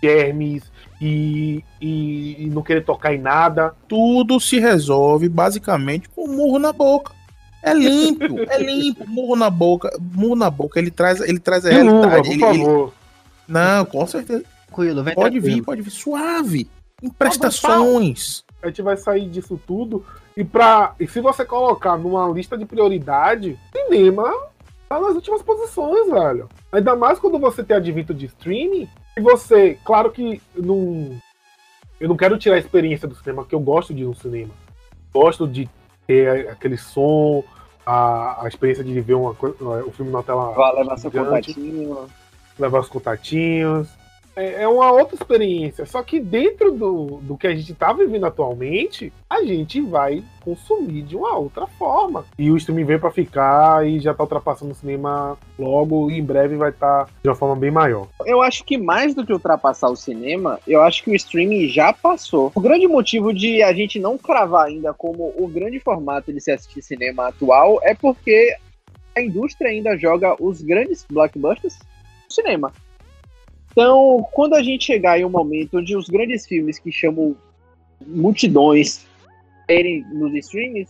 germes 0.00 0.62
e, 1.00 1.64
e, 1.80 2.44
e, 2.44 2.50
não 2.50 2.62
querer 2.62 2.84
tocar 2.84 3.12
em 3.12 3.18
nada. 3.18 3.74
Tudo 3.88 4.38
se 4.38 4.60
resolve 4.60 5.28
basicamente 5.28 6.08
com 6.08 6.28
um 6.28 6.36
murro 6.36 6.60
na 6.60 6.72
boca. 6.72 7.12
É 7.64 7.74
limpo, 7.74 8.38
é 8.48 8.62
limpo, 8.62 9.04
murro 9.08 9.34
na 9.34 9.50
boca, 9.50 9.90
murro 10.00 10.36
na 10.36 10.48
boca, 10.48 10.78
ele 10.78 10.92
traz, 10.92 11.20
ele 11.20 11.40
traz 11.40 11.66
a 11.66 11.70
realidade. 11.70 11.96
Murra, 11.96 12.22
por 12.22 12.30
ele, 12.30 12.38
favor. 12.38 12.84
Ele... 12.84 12.92
Não, 13.48 13.84
com 13.86 14.06
certeza. 14.06 14.44
Pode 14.70 14.94
tranquilo. 14.94 15.40
vir, 15.40 15.62
pode 15.64 15.82
vir 15.82 15.90
suave. 15.90 16.68
Em 17.04 17.10
prestações. 17.10 18.42
A 18.62 18.68
gente 18.68 18.80
vai 18.80 18.96
sair 18.96 19.28
disso 19.28 19.60
tudo 19.66 20.02
e, 20.34 20.42
pra, 20.42 20.94
e 20.98 21.06
se 21.06 21.20
você 21.20 21.44
colocar 21.44 21.98
numa 21.98 22.26
lista 22.28 22.56
de 22.56 22.64
prioridade, 22.64 23.60
cinema 23.70 24.34
tá 24.88 24.98
nas 24.98 25.14
últimas 25.14 25.42
posições, 25.42 26.10
velho. 26.10 26.48
Ainda 26.72 26.96
mais 26.96 27.18
quando 27.18 27.38
você 27.38 27.62
tem 27.62 27.76
advento 27.76 28.14
de 28.14 28.24
streaming. 28.24 28.88
E 29.18 29.20
você, 29.20 29.78
claro 29.84 30.10
que 30.10 30.40
não. 30.56 31.14
Eu 32.00 32.08
não 32.08 32.16
quero 32.16 32.38
tirar 32.38 32.56
a 32.56 32.58
experiência 32.58 33.06
do 33.06 33.14
cinema, 33.14 33.42
porque 33.42 33.54
eu 33.54 33.60
gosto 33.60 33.92
de 33.92 34.02
ir 34.02 34.06
no 34.06 34.14
cinema. 34.14 34.54
Gosto 35.12 35.46
de 35.46 35.68
ter 36.06 36.48
aquele 36.48 36.78
som, 36.78 37.44
a, 37.84 38.44
a 38.44 38.48
experiência 38.48 38.82
de 38.82 38.98
ver 38.98 39.14
uma, 39.14 39.36
o 39.86 39.92
filme 39.92 40.10
na 40.10 40.22
tela. 40.22 40.52
Vai 40.52 40.74
levar 40.76 40.96
seu 40.96 41.10
contatinho. 41.10 42.06
Levar 42.58 42.80
os 42.80 42.88
contatinhos 42.88 43.88
é, 44.36 44.62
é 44.62 44.68
uma 44.68 44.90
outra 44.92 45.14
experiência. 45.14 45.86
Só 45.86 46.02
que 46.02 46.20
dentro 46.20 46.72
do, 46.72 47.20
do 47.22 47.36
que 47.36 47.46
a 47.46 47.54
gente 47.54 47.72
está 47.72 47.92
vivendo 47.92 48.26
atualmente, 48.26 49.12
a 49.28 49.42
gente 49.42 49.80
vai 49.80 50.22
consumir 50.44 51.02
de 51.02 51.16
uma 51.16 51.36
outra 51.36 51.66
forma. 51.66 52.24
E 52.38 52.50
o 52.50 52.56
streaming 52.56 52.84
veio 52.84 53.00
para 53.00 53.10
ficar 53.10 53.86
e 53.86 54.00
já 54.00 54.12
está 54.12 54.22
ultrapassando 54.22 54.72
o 54.72 54.74
cinema 54.74 55.38
logo 55.58 56.10
e 56.10 56.18
em 56.18 56.24
breve 56.24 56.56
vai 56.56 56.70
estar 56.70 57.06
tá 57.06 57.10
de 57.22 57.28
uma 57.28 57.34
forma 57.34 57.56
bem 57.56 57.70
maior. 57.70 58.06
Eu 58.26 58.42
acho 58.42 58.64
que 58.64 58.76
mais 58.76 59.14
do 59.14 59.24
que 59.24 59.32
ultrapassar 59.32 59.88
o 59.88 59.96
cinema, 59.96 60.58
eu 60.66 60.82
acho 60.82 61.02
que 61.02 61.10
o 61.10 61.14
streaming 61.14 61.68
já 61.68 61.92
passou. 61.92 62.52
O 62.54 62.60
grande 62.60 62.86
motivo 62.86 63.32
de 63.32 63.62
a 63.62 63.72
gente 63.72 63.98
não 63.98 64.18
cravar 64.18 64.66
ainda 64.66 64.92
como 64.92 65.32
o 65.36 65.48
grande 65.48 65.78
formato 65.80 66.32
de 66.32 66.40
se 66.40 66.50
assistir 66.50 66.82
cinema 66.82 67.28
atual 67.28 67.78
é 67.82 67.94
porque 67.94 68.54
a 69.16 69.20
indústria 69.20 69.70
ainda 69.70 69.96
joga 69.96 70.34
os 70.42 70.60
grandes 70.60 71.06
blockbusters 71.08 71.78
no 72.24 72.30
cinema. 72.30 72.72
Então, 73.74 74.24
quando 74.32 74.54
a 74.54 74.62
gente 74.62 74.84
chegar 74.84 75.18
em 75.18 75.24
um 75.24 75.30
momento 75.30 75.78
onde 75.78 75.96
os 75.96 76.08
grandes 76.08 76.46
filmes 76.46 76.78
que 76.78 76.92
chamam 76.92 77.36
multidões 78.06 79.04
terem 79.66 80.04
nos 80.12 80.32
streams, 80.34 80.88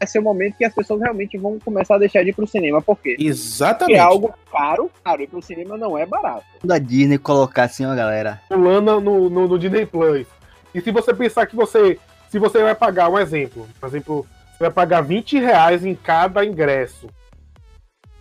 vai 0.00 0.08
ser 0.08 0.18
o 0.18 0.22
momento 0.22 0.56
que 0.56 0.64
as 0.64 0.74
pessoas 0.74 1.00
realmente 1.00 1.38
vão 1.38 1.60
começar 1.60 1.94
a 1.94 1.98
deixar 1.98 2.24
de 2.24 2.30
ir 2.30 2.32
pro 2.32 2.44
cinema. 2.44 2.82
Por 2.82 2.98
quê? 2.98 3.14
Porque 3.14 3.28
Exatamente. 3.28 3.96
é 3.96 4.00
algo 4.00 4.34
caro, 4.50 4.90
caro, 5.04 5.22
e 5.22 5.28
pro 5.28 5.40
cinema 5.40 5.76
não 5.76 5.96
é 5.96 6.04
barato. 6.04 6.44
Quando 6.60 6.72
a 6.72 6.78
Disney 6.78 7.18
colocar 7.18 7.64
assim, 7.64 7.86
ó, 7.86 7.94
galera. 7.94 8.42
Pulando 8.48 9.00
no, 9.00 9.30
no, 9.30 9.46
no 9.46 9.58
Disney 9.58 9.86
Plus. 9.86 10.26
E 10.74 10.80
se 10.80 10.90
você 10.90 11.14
pensar 11.14 11.46
que 11.46 11.54
você. 11.54 12.00
Se 12.28 12.38
você 12.40 12.60
vai 12.60 12.74
pagar, 12.74 13.08
um 13.08 13.18
exemplo. 13.18 13.68
Por 13.78 13.88
exemplo, 13.88 14.26
você 14.50 14.64
vai 14.64 14.70
pagar 14.72 15.02
20 15.02 15.38
reais 15.38 15.84
em 15.84 15.94
cada 15.94 16.44
ingresso. 16.44 17.08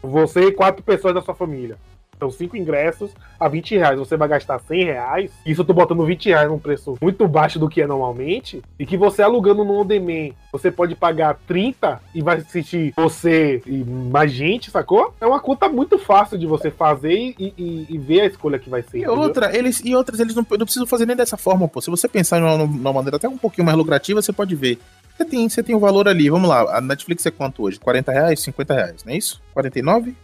Você 0.03 0.49
e 0.49 0.51
quatro 0.51 0.83
pessoas 0.83 1.15
da 1.15 1.21
sua 1.23 1.33
família. 1.33 1.79
São 2.23 2.31
cinco 2.31 2.55
ingressos 2.55 3.11
a 3.37 3.49
20 3.49 3.75
reais. 3.75 3.99
Você 3.99 4.15
vai 4.15 4.29
gastar 4.29 4.57
100 4.59 4.85
reais. 4.85 5.31
Isso 5.45 5.59
eu 5.59 5.65
tô 5.65 5.73
botando 5.73 6.05
20 6.05 6.29
reais 6.29 6.47
num 6.49 6.57
preço 6.57 6.97
muito 7.01 7.27
baixo 7.27 7.59
do 7.59 7.67
que 7.67 7.81
é 7.81 7.87
normalmente. 7.87 8.61
E 8.79 8.85
que 8.85 8.95
você 8.95 9.21
alugando 9.21 9.65
no 9.65 9.73
On 9.81 9.85
Demand, 9.85 10.31
você 10.51 10.71
pode 10.71 10.95
pagar 10.95 11.37
30 11.45 11.99
e 12.15 12.21
vai 12.21 12.37
assistir 12.37 12.93
você 12.95 13.61
e 13.65 13.83
mais 13.83 14.31
gente, 14.31 14.71
sacou? 14.71 15.13
É 15.19 15.25
uma 15.25 15.41
conta 15.41 15.67
muito 15.67 15.99
fácil 15.99 16.37
de 16.37 16.45
você 16.45 16.71
fazer 16.71 17.11
e, 17.37 17.53
e- 17.57 17.85
e 17.89 17.97
ver 17.97 18.21
a 18.21 18.25
escolha 18.27 18.57
que 18.57 18.69
vai 18.69 18.81
ser. 18.81 18.99
E 18.99 19.01
entendeu? 19.01 19.19
outra, 19.19 19.57
eles, 19.57 19.81
e 19.83 19.93
outras, 19.93 20.21
eles 20.21 20.33
não, 20.33 20.45
não 20.49 20.59
precisam 20.65 20.87
fazer 20.87 21.05
nem 21.05 21.15
dessa 21.17 21.35
forma, 21.35 21.67
pô. 21.67 21.81
Se 21.81 21.89
você 21.89 22.07
pensar 22.07 22.39
em 22.39 22.43
uma, 22.43 22.57
numa 22.57 22.93
maneira 22.93 23.17
até 23.17 23.27
um 23.27 23.37
pouquinho 23.37 23.65
mais 23.65 23.77
lucrativa, 23.77 24.21
você 24.21 24.31
pode 24.31 24.55
ver. 24.55 24.79
Você 25.15 25.25
tem, 25.25 25.47
você 25.47 25.61
tem 25.63 25.75
o 25.75 25.79
valor 25.79 26.07
ali, 26.07 26.29
vamos 26.29 26.49
lá, 26.49 26.77
a 26.77 26.81
Netflix 26.81 27.25
é 27.25 27.31
quanto 27.31 27.63
hoje? 27.63 27.79
40 27.79 28.11
reais, 28.11 28.39
50 28.41 28.73
reais, 28.73 29.03
não 29.05 29.13
é 29.13 29.17
isso? 29.17 29.41
49? 29.53 30.15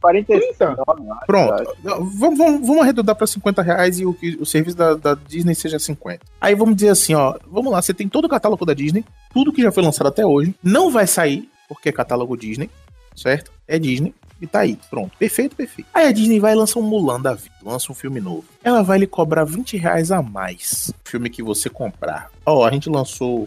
45. 0.00 0.56
30? 0.56 0.84
Pronto. 1.26 1.76
Vamos, 1.82 2.18
vamos, 2.38 2.66
vamos 2.66 2.78
arredondar 2.82 3.14
para 3.16 3.26
50 3.26 3.60
reais 3.62 4.00
e 4.00 4.06
o, 4.06 4.14
que- 4.14 4.36
o 4.40 4.46
serviço 4.46 4.76
da, 4.76 4.94
da 4.94 5.14
Disney 5.14 5.54
seja 5.54 5.78
50. 5.78 6.20
Aí 6.40 6.54
vamos 6.54 6.74
dizer 6.74 6.88
assim, 6.88 7.14
ó, 7.14 7.36
vamos 7.50 7.70
lá, 7.70 7.82
você 7.82 7.92
tem 7.92 8.08
todo 8.08 8.24
o 8.24 8.28
catálogo 8.28 8.64
da 8.64 8.72
Disney, 8.72 9.04
tudo 9.32 9.52
que 9.52 9.62
já 9.62 9.70
foi 9.70 9.82
lançado 9.82 10.06
até 10.06 10.24
hoje, 10.24 10.54
não 10.62 10.90
vai 10.90 11.06
sair, 11.06 11.48
porque 11.68 11.90
é 11.90 11.92
catálogo 11.92 12.36
Disney, 12.36 12.70
certo? 13.14 13.52
É 13.68 13.78
Disney. 13.78 14.14
E 14.40 14.46
tá 14.46 14.60
aí, 14.60 14.78
pronto. 14.88 15.14
Perfeito, 15.18 15.54
perfeito. 15.54 15.86
Aí 15.92 16.06
a 16.06 16.12
Disney 16.12 16.40
vai 16.40 16.54
lançar 16.54 16.80
um 16.80 16.82
Mulan 16.82 17.20
da 17.20 17.34
vida, 17.34 17.54
lança 17.62 17.92
um 17.92 17.94
filme 17.94 18.20
novo. 18.20 18.44
Ela 18.64 18.82
vai 18.82 18.96
lhe 18.98 19.06
cobrar 19.06 19.44
20 19.44 19.76
reais 19.76 20.10
a 20.10 20.22
mais. 20.22 20.90
Filme 21.04 21.28
que 21.28 21.42
você 21.42 21.68
comprar. 21.68 22.30
Ó, 22.46 22.64
a 22.66 22.70
gente 22.70 22.88
lançou 22.88 23.46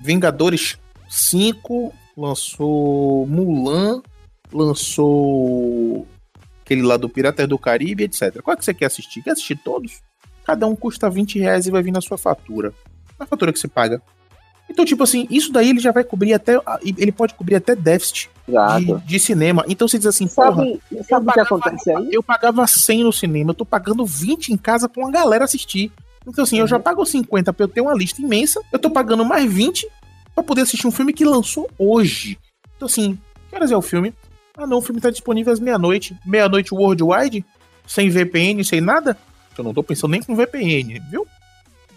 Vingadores 0.00 0.78
5, 1.08 1.92
lançou 2.16 3.26
Mulan, 3.26 4.02
lançou 4.52 6.06
aquele 6.64 6.82
lá 6.82 6.96
do 6.96 7.08
Piratas 7.08 7.48
do 7.48 7.58
Caribe, 7.58 8.04
etc. 8.04 8.40
Qual 8.42 8.54
é 8.54 8.56
que 8.56 8.64
você 8.64 8.74
quer 8.74 8.86
assistir? 8.86 9.22
Quer 9.22 9.32
assistir 9.32 9.56
todos? 9.56 10.00
Cada 10.44 10.66
um 10.66 10.76
custa 10.76 11.10
20 11.10 11.38
reais 11.38 11.66
e 11.66 11.70
vai 11.70 11.82
vir 11.82 11.92
na 11.92 12.00
sua 12.00 12.18
fatura. 12.18 12.72
Na 13.18 13.26
fatura 13.26 13.52
que 13.52 13.58
você 13.58 13.68
paga. 13.68 14.00
Então, 14.70 14.84
tipo 14.84 15.02
assim, 15.02 15.26
isso 15.30 15.50
daí 15.50 15.70
ele 15.70 15.80
já 15.80 15.90
vai 15.92 16.04
cobrir 16.04 16.34
até. 16.34 16.60
Ele 16.82 17.10
pode 17.10 17.34
cobrir 17.34 17.56
até 17.56 17.74
déficit 17.74 18.28
de, 18.46 19.06
de 19.06 19.18
cinema. 19.18 19.64
Então 19.66 19.88
você 19.88 19.96
diz 19.96 20.06
assim, 20.06 20.28
porra, 20.28 20.56
Sabe, 20.56 20.80
sabe 21.08 21.28
o 21.28 21.32
que 21.32 21.40
acontece 21.40 21.90
aí? 21.90 22.08
eu 22.12 22.22
pagava 22.22 22.66
100 22.66 23.04
no 23.04 23.12
cinema, 23.12 23.50
eu 23.50 23.54
tô 23.54 23.64
pagando 23.64 24.04
20 24.04 24.50
em 24.50 24.56
casa 24.56 24.88
pra 24.88 25.02
uma 25.02 25.10
galera 25.10 25.44
assistir. 25.44 25.90
Então, 26.28 26.44
assim, 26.44 26.58
eu 26.58 26.66
já 26.66 26.78
pago 26.78 27.04
50 27.04 27.52
pra 27.52 27.64
eu 27.64 27.68
ter 27.68 27.80
uma 27.80 27.94
lista 27.94 28.20
imensa, 28.20 28.60
eu 28.72 28.78
tô 28.78 28.90
pagando 28.90 29.24
mais 29.24 29.50
20 29.50 29.88
pra 30.34 30.44
poder 30.44 30.60
assistir 30.62 30.86
um 30.86 30.90
filme 30.92 31.12
que 31.12 31.24
lançou 31.24 31.68
hoje. 31.78 32.38
Então, 32.76 32.86
assim, 32.86 33.18
que 33.48 33.56
horas 33.56 33.70
é 33.72 33.76
o 33.76 33.82
filme? 33.82 34.12
Ah, 34.56 34.66
não, 34.66 34.78
o 34.78 34.82
filme 34.82 35.00
tá 35.00 35.10
disponível 35.10 35.52
às 35.52 35.58
meia-noite. 35.60 36.16
Meia-noite 36.26 36.74
worldwide, 36.74 37.44
sem 37.86 38.10
VPN, 38.10 38.62
sem 38.64 38.80
nada. 38.80 39.16
Eu 39.56 39.64
não 39.64 39.72
tô 39.74 39.82
pensando 39.82 40.10
nem 40.12 40.22
com 40.22 40.36
VPN, 40.36 41.00
viu? 41.10 41.26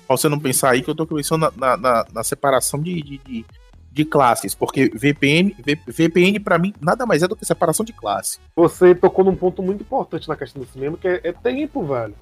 Pra 0.07 0.17
você 0.17 0.27
não 0.29 0.39
pensar 0.39 0.71
aí 0.71 0.81
que 0.81 0.89
eu 0.89 0.95
tô 0.95 1.05
pensando 1.05 1.41
na, 1.41 1.51
na, 1.55 1.77
na- 1.77 2.05
na 2.13 2.23
separação 2.23 2.81
de, 2.81 3.01
de, 3.01 3.17
de, 3.19 3.45
de 3.91 4.05
classes, 4.05 4.55
porque 4.55 4.89
VPN, 4.93 5.55
V- 5.63 5.79
VPN 5.87 6.39
pra 6.39 6.57
mim 6.57 6.73
nada 6.81 7.05
mais 7.05 7.21
é 7.23 7.27
do 7.27 7.35
que 7.35 7.45
separação 7.45 7.85
de 7.85 7.93
classe. 7.93 8.37
Você 8.55 8.95
tocou 8.95 9.23
num 9.25 9.35
ponto 9.35 9.61
muito 9.61 9.81
importante 9.81 10.27
na 10.27 10.35
questão 10.35 10.61
do 10.61 10.67
cinema, 10.67 10.97
que 10.97 11.07
é, 11.07 11.21
é 11.23 11.31
tempo, 11.33 11.83
velho. 11.85 12.15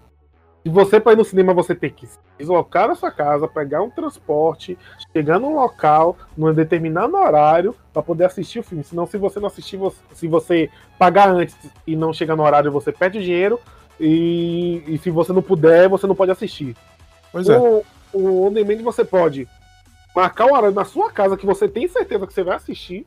Se 0.64 0.70
você 0.70 1.00
pra 1.00 1.14
ir 1.14 1.16
no 1.16 1.24
cinema, 1.24 1.54
você 1.54 1.74
tem 1.74 1.90
que 1.90 2.06
se 2.06 2.18
deslocar 2.38 2.90
da 2.90 2.96
sua 2.96 3.10
casa, 3.10 3.48
pegar 3.48 3.82
um 3.82 3.90
transporte, 3.90 4.78
chegar 5.14 5.40
num 5.40 5.56
local, 5.56 6.18
num 6.38 6.54
determinado 6.54 7.16
horário, 7.16 7.74
pra 7.94 8.04
poder 8.04 8.26
assistir 8.26 8.60
o 8.60 8.64
filme. 8.64 8.84
Senão, 8.84 9.06
se 9.06 9.18
você 9.18 9.40
não 9.40 9.48
assistir, 9.48 9.80
se 10.14 10.28
você 10.28 10.70
pagar 10.98 11.30
antes 11.30 11.56
e 11.88 11.96
não 11.96 12.12
chegar 12.12 12.36
no 12.36 12.44
horário, 12.44 12.72
você 12.72 12.92
perde 12.92 13.20
o 13.20 13.22
dinheiro. 13.22 13.60
E, 14.00 14.84
e 14.88 14.98
se 14.98 15.10
você 15.10 15.32
não 15.34 15.42
puder, 15.42 15.88
você 15.88 16.06
não 16.08 16.16
pode 16.16 16.32
assistir. 16.32 16.76
Pois 17.32 17.48
é. 17.48 17.58
O, 17.58 17.84
o 18.14 18.48
On 18.48 18.52
Demand 18.52 18.82
você 18.84 19.04
pode 19.06 19.48
marcar 20.16 20.46
o 20.46 20.54
horário 20.54 20.72
na 20.72 20.86
sua 20.86 21.12
casa 21.12 21.38
que 21.38 21.46
você 21.46 21.68
tem 21.68 21.88
certeza 21.88 22.26
que 22.28 22.34
você 22.34 22.44
vai 22.44 22.56
assistir. 22.56 23.06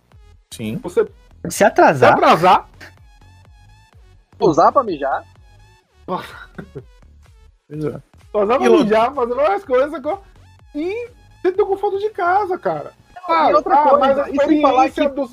Sim. 0.52 0.78
Você 0.82 1.06
Se 1.46 1.58
se 1.58 1.64
atrasar, 1.64 2.12
atrasar, 2.12 2.68
Usar 4.38 4.72
pra 4.72 4.82
mijar. 4.82 5.24
Pois 7.72 7.84
é. 7.84 7.98
Fazer 8.32 8.52
E 8.52 8.56
uma 8.56 8.70
outra- 8.70 8.84
mijar, 8.84 9.14
fazendo 9.14 9.36
várias 9.36 9.64
coisas, 9.64 9.90
sacou? 9.90 10.22
E 10.74 11.08
você 11.40 11.52
tem 11.52 11.64
o 11.64 11.68
conforto 11.68 11.98
de 11.98 12.10
casa, 12.10 12.58
cara. 12.58 12.92
Ah, 13.28 13.50
e 13.50 13.54
outra 13.54 13.74
ah, 13.74 13.82
coisa, 13.82 13.98
mas 13.98 14.18
a 14.18 14.30
experiência, 14.30 15.08
do, 15.08 15.30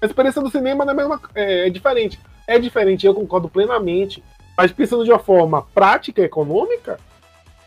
a 0.00 0.06
experiência 0.06 0.42
do 0.42 0.50
cinema 0.50 0.84
não 0.84 0.92
é, 0.92 0.96
mesma, 0.96 1.20
é, 1.34 1.66
é 1.66 1.70
diferente. 1.70 2.20
É 2.46 2.58
diferente, 2.58 3.06
eu 3.06 3.14
concordo 3.14 3.48
plenamente. 3.48 4.22
Mas 4.56 4.72
pensando 4.72 5.04
de 5.04 5.10
uma 5.10 5.18
forma 5.18 5.62
prática 5.74 6.22
e 6.22 6.24
econômica, 6.24 6.98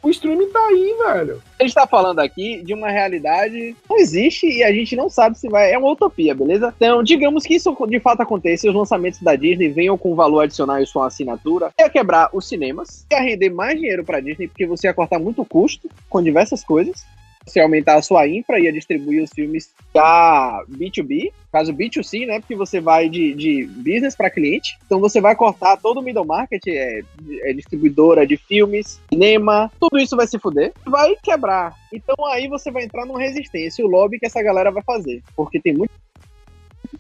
o 0.02 0.10
streaming 0.10 0.50
tá 0.50 0.60
aí, 0.60 0.96
velho. 0.98 1.42
A 1.60 1.64
gente 1.64 1.76
tá 1.76 1.86
falando 1.86 2.20
aqui 2.20 2.62
de 2.64 2.74
uma 2.74 2.90
realidade 2.90 3.76
que 3.82 3.90
não 3.90 3.98
existe 3.98 4.48
e 4.48 4.64
a 4.64 4.72
gente 4.72 4.96
não 4.96 5.10
sabe 5.10 5.38
se 5.38 5.50
vai. 5.50 5.72
É 5.72 5.78
uma 5.78 5.92
utopia, 5.92 6.34
beleza? 6.34 6.74
Então, 6.78 7.04
digamos 7.04 7.44
que 7.44 7.56
isso 7.56 7.76
de 7.88 8.00
fato 8.00 8.22
aconteça 8.22 8.66
e 8.66 8.70
os 8.70 8.76
lançamentos 8.76 9.22
da 9.22 9.36
Disney 9.36 9.70
venham 9.70 9.98
com 9.98 10.16
valor 10.16 10.42
adicional 10.42 10.80
e 10.80 10.86
sua 10.86 11.08
assinatura, 11.08 11.72
ia 11.80 11.90
quebrar 11.90 12.30
os 12.34 12.48
cinemas, 12.48 13.06
ia 13.12 13.22
render 13.22 13.50
mais 13.50 13.76
dinheiro 13.78 14.04
pra 14.04 14.20
Disney, 14.20 14.48
porque 14.48 14.66
você 14.66 14.88
ia 14.88 14.94
cortar 14.94 15.20
muito 15.20 15.44
custo 15.46 15.90
com 16.10 16.22
diversas 16.22 16.64
coisas. 16.64 17.06
Você 17.50 17.60
aumentar 17.60 17.96
a 17.96 18.02
sua 18.02 18.28
infra, 18.28 18.60
ia 18.60 18.72
distribuir 18.72 19.24
os 19.24 19.32
filmes 19.32 19.74
da 19.94 20.64
B2B, 20.70 21.32
caso 21.52 21.74
B2C, 21.74 22.28
né? 22.28 22.40
Porque 22.40 22.56
você 22.56 22.80
vai 22.80 23.10
de, 23.10 23.34
de 23.34 23.66
business 23.66 24.16
para 24.16 24.30
cliente. 24.30 24.78
Então 24.86 25.00
você 25.00 25.20
vai 25.20 25.36
cortar 25.36 25.78
todo 25.78 26.00
o 26.00 26.04
middle 26.04 26.26
market, 26.26 26.62
é, 26.68 27.02
é 27.42 27.54
distribuidora 27.54 28.26
de 28.28 28.38
filmes, 28.38 29.00
cinema, 29.12 29.72
tudo 29.80 29.98
isso 30.00 30.16
vai 30.16 30.28
se 30.28 30.38
fuder, 30.38 30.72
vai 30.86 31.16
quebrar. 31.24 31.76
Então 31.92 32.16
aí 32.28 32.48
você 32.48 32.70
vai 32.70 32.84
entrar 32.84 33.06
numa 33.06 33.20
resistência, 33.20 33.84
o 33.84 33.90
lobby 33.90 34.20
que 34.20 34.28
essa 34.28 34.44
galera 34.44 34.72
vai 34.72 34.84
fazer. 34.84 35.24
Porque 35.36 35.60
tem 35.60 35.74
muito 35.74 35.92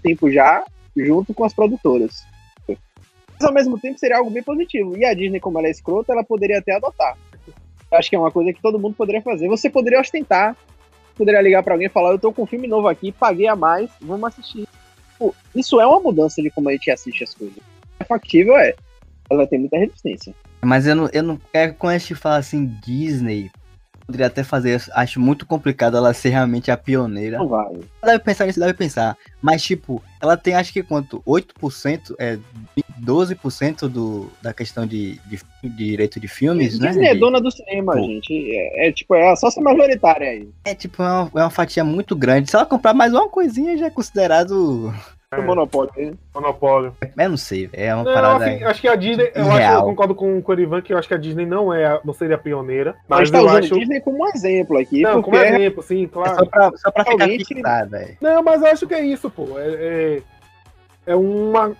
tempo 0.02 0.32
já 0.32 0.64
junto 0.96 1.34
com 1.34 1.44
as 1.44 1.54
produtoras. 1.54 2.26
Mas 2.68 3.48
ao 3.48 3.54
mesmo 3.54 3.80
tempo 3.80 3.98
seria 3.98 4.18
algo 4.18 4.30
bem 4.30 4.44
positivo. 4.44 4.98
E 4.98 5.06
a 5.06 5.14
Disney, 5.14 5.40
como 5.40 5.58
ela 5.60 5.68
é 5.68 5.72
escrota, 5.72 6.12
ela 6.12 6.24
poderia 6.24 6.60
até 6.60 6.76
adotar. 6.76 7.18
Acho 7.91 8.10
que 8.10 8.15
é 8.15 8.19
uma 8.19 8.32
coisa 8.32 8.54
que 8.54 8.62
todo 8.62 8.80
mundo 8.80 8.95
poderia 8.95 9.21
fazer. 9.21 9.47
Você 9.47 9.69
poderia 9.69 9.99
ostentar, 9.99 10.56
poderia 11.15 11.41
ligar 11.41 11.63
pra 11.63 11.73
alguém 11.73 11.88
e 11.88 11.91
falar: 11.91 12.12
Eu 12.12 12.19
tô 12.19 12.32
com 12.32 12.43
um 12.43 12.47
filme 12.47 12.67
novo 12.67 12.88
aqui, 12.88 13.12
paguei 13.12 13.47
a 13.47 13.56
mais, 13.56 13.89
vamos 14.02 14.28
assistir. 14.28 14.67
Pô, 15.17 15.34
isso 15.56 15.80
é 15.80 15.86
uma 15.86 15.99
mudança 15.99 16.41
de 16.41 16.49
como 16.49 16.69
a 16.69 16.71
gente 16.71 16.91
assiste 16.91 17.23
as 17.23 17.34
coisas. 17.34 17.58
É 17.99 18.04
factível, 18.04 18.56
é. 18.58 18.73
Ela 19.30 19.45
ter 19.45 19.58
muita 19.58 19.78
resistência. 19.78 20.34
mas 20.63 20.88
eu 20.88 20.95
não, 20.95 21.10
eu 21.13 21.21
não 21.21 21.39
quero 21.52 21.73
quando 21.75 21.93
a 21.93 21.97
gente 21.97 22.15
fala 22.15 22.38
assim 22.38 22.65
Disney, 22.65 23.52
poderia 24.10 24.26
até 24.26 24.43
fazer, 24.43 24.82
acho 24.93 25.19
muito 25.19 25.45
complicado 25.45 25.95
ela 25.95 26.13
ser 26.15 26.30
realmente 26.30 26.72
a 26.72 26.78
pioneira. 26.78 27.38
Não 27.38 27.48
vai. 27.48 27.78
Deve 28.04 28.19
pensar 28.19 28.48
nisso, 28.48 28.60
deve 28.60 28.74
pensar. 28.74 29.15
Mas, 29.39 29.62
tipo, 29.62 30.02
ela 30.19 30.36
tem 30.36 30.56
acho 30.56 30.74
que 30.74 30.82
quanto? 30.82 31.22
8%, 31.28 32.15
é 32.17 32.39
12% 33.00 33.88
do, 33.88 34.32
da 34.41 34.52
questão 34.52 34.88
de, 34.88 35.19
de, 35.28 35.39
de 35.63 35.69
direito 35.69 36.19
de 36.19 36.28
filmes, 36.28 36.80
né? 36.80 36.88
Disney 36.88 37.10
é 37.10 37.15
dona 37.15 37.39
do 37.39 37.52
cinema, 37.52 37.93
Pô. 37.93 38.02
gente. 38.02 38.34
É, 38.52 38.88
é 38.88 38.91
tipo, 38.91 39.13
é 39.13 39.32
a 39.32 39.36
sócia 39.36 39.62
majoritária 39.62 40.28
aí. 40.28 40.50
É 40.65 40.74
tipo, 40.74 41.04
é 41.04 41.06
uma, 41.06 41.32
é 41.36 41.43
uma 41.43 41.50
fatia 41.52 41.84
muito 41.84 42.15
grande. 42.15 42.50
Se 42.50 42.56
ela 42.56 42.65
comprar 42.65 42.95
mais 42.95 43.13
uma 43.13 43.30
coisinha, 43.30 43.78
já 43.78 43.86
é 43.86 43.91
considerado. 43.91 44.91
Do 45.38 45.44
monopólio. 45.44 45.92
né? 45.96 46.13
Monopólio. 46.34 46.96
Eu 47.15 47.30
não 47.30 47.38
sei, 47.38 47.70
é 47.72 47.94
uma 47.94 48.04
Não, 48.04 48.12
parada. 48.13 48.46
assim, 48.46 48.63
acho 48.63 48.82
que 48.82 48.88
a 48.88 48.96
Disney, 48.96 49.32
eu, 49.36 49.52
acho, 49.52 49.74
eu 49.74 49.84
concordo 49.84 50.15
com, 50.15 50.39
o 50.44 50.60
Ivan 50.60 50.82
que 50.82 50.92
eu 50.92 50.98
acho 50.98 51.08
que 51.08 51.13
a 51.13 51.18
Disney 51.18 51.46
não 51.46 51.72
é, 51.72 51.86
a- 51.86 52.02
não 52.04 52.15
seria 52.15 52.34
a 52.36 52.39
pioneira, 52.39 52.92
A 52.92 52.96
mas 53.08 53.20
gente 53.28 53.34
tá 53.34 53.38
eu 53.38 53.46
usando 53.46 53.58
acho, 53.63 53.76
Disney 53.80 54.02
como 54.02 54.24
um 54.24 54.28
exemplo 54.28 54.78
aqui, 54.80 55.04
não, 55.04 55.22
porque 55.22 55.30
como 55.30 55.38
exemplo, 55.44 55.84
sim, 55.84 56.06
É 56.06 56.08
claro. 56.08 56.36
só 56.36 56.46
pra, 56.46 56.72
só 56.78 56.89
pra 56.92 57.06
ficar 57.06 57.28
fixada. 57.28 57.98
é. 58.02 58.15
Não, 58.20 58.42
mas 58.42 58.60
eu 58.60 58.68
acho 58.70 58.88
que 58.88 58.94
é 58.96 59.06
isso, 59.06 59.30
pô. 59.30 59.60
É, 59.60 59.68
é, 59.68 60.22
é 61.06 61.15
uma 61.15 61.74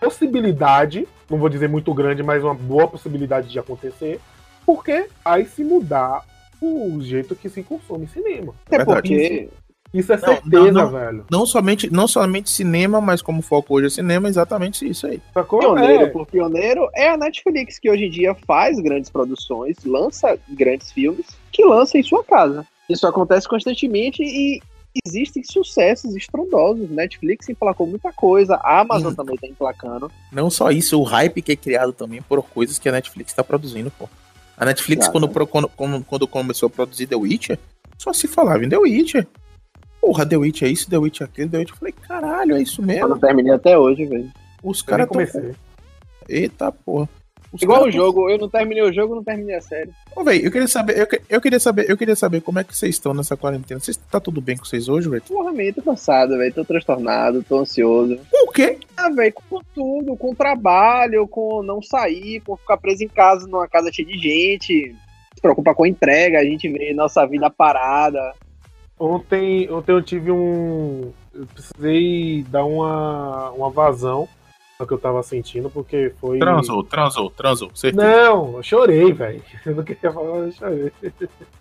possibilidade, 0.00 1.06
não 1.30 1.38
vou 1.38 1.48
dizer 1.48 1.68
muito 1.68 1.94
grande, 1.94 2.24
mas 2.24 2.42
uma 2.42 2.54
boa 2.54 2.88
possibilidade 2.88 3.48
de 3.48 3.58
acontecer, 3.60 4.18
porque 4.66 5.06
vai 5.24 5.44
se 5.44 5.62
mudar 5.62 6.24
o 6.60 7.00
jeito 7.00 7.36
que 7.36 7.48
se 7.48 7.62
consome 7.62 8.08
cinema. 8.08 8.52
até 8.66 8.78
Verdade. 8.78 9.00
porque 9.08 9.48
Isso 9.94 10.12
é 10.12 10.16
Não, 10.16 10.24
certeza, 10.24 10.72
não, 10.72 10.72
não. 10.72 10.90
velho. 10.90 11.24
Não 11.30 11.46
somente, 11.46 11.90
não 11.92 12.06
somente 12.08 12.50
cinema, 12.50 13.00
mas 13.00 13.22
como 13.22 13.40
foco 13.40 13.74
hoje 13.74 13.86
é 13.86 13.90
cinema, 13.90 14.28
exatamente 14.28 14.86
isso 14.88 15.06
aí. 15.06 15.20
Sacou? 15.32 15.60
Pioneiro 15.60 16.02
É. 16.04 16.06
por 16.08 16.26
pioneiro 16.26 16.88
é 16.94 17.08
a 17.10 17.16
Netflix, 17.16 17.78
que 17.78 17.90
hoje 17.90 18.04
em 18.06 18.10
dia 18.10 18.34
faz 18.46 18.78
grandes 18.80 19.08
produções, 19.10 19.76
lança 19.84 20.38
grandes 20.48 20.90
filmes, 20.92 21.26
que 21.52 21.64
lança 21.64 21.96
em 21.98 22.02
sua 22.02 22.22
casa. 22.24 22.66
Isso 22.88 23.06
acontece 23.06 23.48
constantemente 23.48 24.22
e 24.22 24.60
existem 25.06 25.42
sucessos 25.44 26.14
estrondosos. 26.16 26.90
Netflix 26.90 27.48
emplacou 27.48 27.86
muita 27.86 28.12
coisa, 28.12 28.56
a 28.56 28.80
Amazon 28.80 29.12
Hum. 29.12 29.16
também 29.16 29.36
tá 29.36 29.46
emplacando. 29.46 30.10
Não 30.32 30.50
só 30.50 30.70
isso, 30.70 30.98
o 31.00 31.04
hype 31.04 31.42
que 31.42 31.52
é 31.52 31.56
criado 31.56 31.92
também 31.92 32.20
por 32.22 32.42
coisas 32.42 32.78
que 32.78 32.88
a 32.88 32.92
Netflix 32.92 33.32
tá 33.32 33.42
produzindo, 33.44 33.90
pô. 33.90 34.08
A 34.56 34.64
Netflix, 34.64 35.06
pro- 35.08 35.46
quando, 35.46 35.68
quando, 35.68 36.00
quando 36.04 36.26
começou 36.26 36.66
a 36.68 36.70
produzir 36.70 37.06
The 37.06 37.16
Witcher, 37.16 37.58
só 37.98 38.12
se 38.12 38.26
falava 38.26 38.64
em 38.64 38.68
The 38.68 38.78
Witcher. 38.78 39.26
Porra, 40.06 40.24
The 40.26 40.36
Witcher 40.36 40.68
é 40.68 40.70
isso, 40.70 40.88
The 40.88 40.98
Witcher 40.98 41.26
é 41.26 41.30
aquilo, 41.30 41.50
The 41.50 41.58
Witcher. 41.58 41.74
Eu 41.74 41.78
falei, 41.78 41.94
caralho, 42.06 42.54
é 42.56 42.62
isso 42.62 42.80
Eu 42.80 42.86
mesmo. 42.86 43.08
não 43.08 43.18
terminei 43.18 43.52
até 43.52 43.76
hoje, 43.76 44.04
velho. 44.06 44.30
Os 44.62 44.80
Eu 44.80 44.86
caras 44.86 45.06
tão... 45.06 45.12
comecei. 45.14 45.52
Eita, 46.28 46.70
porra. 46.72 47.08
Os 47.52 47.62
Igual 47.62 47.78
o 47.78 47.80
caras 47.82 47.94
tão- 47.96 48.04
jogo, 48.04 48.30
eu 48.30 48.38
não 48.38 48.48
terminei 48.48 48.82
o 48.82 48.92
jogo, 48.92 49.14
não 49.16 49.24
terminei 49.24 49.54
a 49.56 49.60
série. 49.60 49.90
Ô, 50.14 50.22
velho, 50.24 50.44
eu 50.44 50.50
queria 50.52 50.68
saber, 50.68 50.98
eu, 50.98 51.06
que- 51.06 51.20
eu 51.28 51.40
queria 51.40 51.58
saber, 51.60 51.90
eu 51.90 51.96
queria 51.96 52.14
saber 52.16 52.40
como 52.40 52.58
é 52.58 52.64
que 52.64 52.76
vocês 52.76 52.94
estão 52.94 53.12
nessa 53.14 53.36
quarentena. 53.36 53.80
Vocês 53.80 53.96
tá 53.96 54.20
tudo 54.20 54.40
bem 54.40 54.56
com 54.56 54.64
vocês 54.64 54.88
hoje, 54.88 55.08
velho? 55.08 55.22
Porra, 55.22 55.52
man, 55.52 55.72
tô 55.74 55.82
cansado, 55.82 56.36
velho. 56.38 56.54
Tô 56.54 56.64
transtornado, 56.64 57.44
tô 57.48 57.58
ansioso. 57.58 58.18
O 58.46 58.50
quê? 58.52 58.78
Ah, 58.96 59.10
velho, 59.10 59.32
com 59.48 59.60
tudo, 59.74 60.16
com 60.16 60.34
trabalho, 60.34 61.26
com 61.28 61.62
não 61.62 61.82
sair, 61.82 62.40
com 62.40 62.56
ficar 62.56 62.76
preso 62.76 63.02
em 63.04 63.08
casa 63.08 63.46
numa 63.46 63.66
casa 63.68 63.90
cheia 63.92 64.06
de 64.06 64.18
gente. 64.18 64.94
Se 65.34 65.40
preocupa 65.42 65.74
com 65.74 65.84
a 65.84 65.88
entrega, 65.88 66.38
a 66.40 66.44
gente 66.44 66.68
vê 66.68 66.92
nossa 66.94 67.24
vida 67.26 67.48
parada. 67.50 68.20
Ontem, 68.98 69.70
ontem 69.70 69.92
eu 69.92 70.02
tive 70.02 70.30
um. 70.30 71.12
Eu 71.34 71.46
precisei 71.46 72.44
dar 72.48 72.64
uma, 72.64 73.50
uma 73.50 73.70
vazão 73.70 74.26
no 74.78 74.86
que 74.86 74.92
eu 74.92 74.98
tava 74.98 75.22
sentindo, 75.22 75.68
porque 75.68 76.12
foi. 76.18 76.38
Transou, 76.38 76.82
transou, 76.82 77.30
transou. 77.30 77.70
Certeza. 77.74 78.06
Não, 78.06 78.56
eu 78.56 78.62
chorei, 78.62 79.12
velho. 79.12 79.42
Eu 79.64 79.74
não 79.74 79.84
queria 79.84 80.12
falar, 80.12 80.36
eu 80.36 80.52
chorei. 80.52 80.92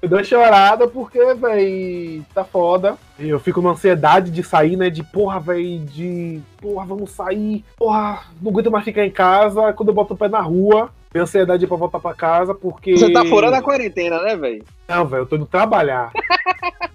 Eu 0.02 0.10
dei 0.10 0.18
uma 0.18 0.24
chorada 0.24 0.88
porque, 0.88 1.34
velho, 1.34 2.26
tá 2.34 2.44
foda. 2.44 2.98
E 3.18 3.30
Eu 3.30 3.40
fico 3.40 3.62
numa 3.62 3.74
ansiedade 3.74 4.32
de 4.32 4.44
sair, 4.44 4.76
né? 4.76 4.90
De 4.90 5.04
porra, 5.04 5.40
velho, 5.40 5.80
de 5.80 6.42
porra, 6.62 6.86
vamos 6.86 7.12
sair. 7.12 7.64
Porra, 7.78 8.24
não 8.42 8.52
aguento 8.52 8.72
mais 8.72 8.84
ficar 8.86 9.06
em 9.06 9.12
casa. 9.12 9.74
Quando 9.74 9.90
eu 9.90 9.96
boto 9.96 10.14
o 10.14 10.18
pé 10.18 10.28
na 10.28 10.42
rua, 10.42 10.90
tenho 11.12 11.24
ansiedade 11.24 11.66
pra 11.66 11.78
voltar 11.78 12.00
pra 12.00 12.14
casa, 12.14 12.54
porque. 12.54 12.98
Você 12.98 13.12
tá 13.12 13.26
furando 13.26 13.56
a 13.56 13.62
quarentena, 13.62 14.22
né, 14.22 14.36
velho? 14.36 14.64
Não, 14.88 15.06
velho, 15.06 15.22
eu 15.22 15.26
tô 15.26 15.36
indo 15.36 15.46
trabalhar. 15.46 16.12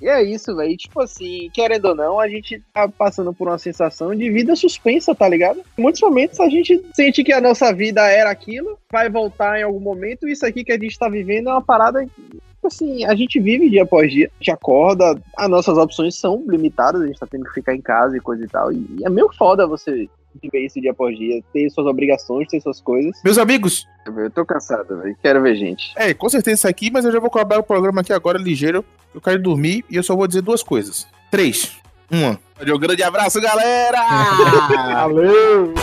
E 0.00 0.08
é 0.08 0.22
isso, 0.22 0.54
velho. 0.54 0.76
Tipo 0.76 1.02
assim, 1.02 1.50
querendo 1.52 1.86
ou 1.86 1.94
não, 1.94 2.20
a 2.20 2.28
gente 2.28 2.62
tá 2.72 2.88
passando 2.88 3.32
por 3.32 3.48
uma 3.48 3.58
sensação 3.58 4.14
de 4.14 4.30
vida 4.30 4.54
suspensa, 4.54 5.14
tá 5.14 5.28
ligado? 5.28 5.60
Em 5.76 5.82
muitos 5.82 6.00
momentos 6.00 6.38
a 6.40 6.48
gente 6.48 6.82
sente 6.94 7.24
que 7.24 7.32
a 7.32 7.40
nossa 7.40 7.72
vida 7.72 8.06
era 8.06 8.30
aquilo, 8.30 8.78
vai 8.90 9.10
voltar 9.10 9.58
em 9.58 9.62
algum 9.62 9.80
momento, 9.80 10.28
e 10.28 10.32
isso 10.32 10.46
aqui 10.46 10.64
que 10.64 10.72
a 10.72 10.78
gente 10.78 10.98
tá 10.98 11.08
vivendo 11.08 11.48
é 11.48 11.52
uma 11.52 11.62
parada. 11.62 12.04
Tipo 12.04 12.66
assim, 12.66 13.04
a 13.04 13.14
gente 13.14 13.38
vive 13.40 13.70
dia 13.70 13.82
após 13.84 14.10
dia, 14.10 14.26
a 14.26 14.38
gente 14.38 14.50
acorda, 14.50 15.20
as 15.36 15.48
nossas 15.48 15.78
opções 15.78 16.16
são 16.16 16.44
limitadas, 16.46 17.02
a 17.02 17.06
gente 17.06 17.18
tá 17.18 17.26
tendo 17.26 17.44
que 17.44 17.54
ficar 17.54 17.74
em 17.74 17.80
casa 17.80 18.16
e 18.16 18.20
coisa 18.20 18.44
e 18.44 18.48
tal. 18.48 18.72
E 18.72 18.86
é 19.04 19.10
meio 19.10 19.30
foda 19.32 19.66
você 19.66 20.08
viver 20.42 20.66
isso 20.66 20.80
dia 20.80 20.90
após 20.92 21.16
dia, 21.16 21.42
ter 21.52 21.68
suas 21.70 21.86
obrigações, 21.86 22.48
ter 22.48 22.60
suas 22.60 22.80
coisas. 22.80 23.20
Meus 23.24 23.38
amigos, 23.38 23.86
Eu 24.06 24.30
tô 24.30 24.44
cansado, 24.44 24.98
velho. 25.00 25.16
Quero 25.22 25.42
ver 25.42 25.56
gente. 25.56 25.92
é, 25.96 26.14
com 26.14 26.28
certeza 26.28 26.54
isso 26.54 26.68
aqui, 26.68 26.90
mas 26.90 27.04
eu 27.04 27.12
já 27.12 27.18
vou 27.18 27.28
acabar 27.28 27.58
o 27.58 27.62
programa 27.62 28.00
aqui 28.00 28.12
agora 28.12 28.38
ligeiro. 28.38 28.84
Eu 29.14 29.20
quero 29.20 29.42
dormir 29.42 29.84
e 29.90 29.96
eu 29.96 30.02
só 30.02 30.14
vou 30.14 30.26
dizer 30.26 30.42
duas 30.42 30.62
coisas. 30.62 31.06
Três. 31.30 31.76
Uma. 32.10 32.38
Um 32.60 32.78
grande 32.78 33.02
abraço, 33.02 33.40
galera! 33.40 33.98
Valeu! 35.06 35.74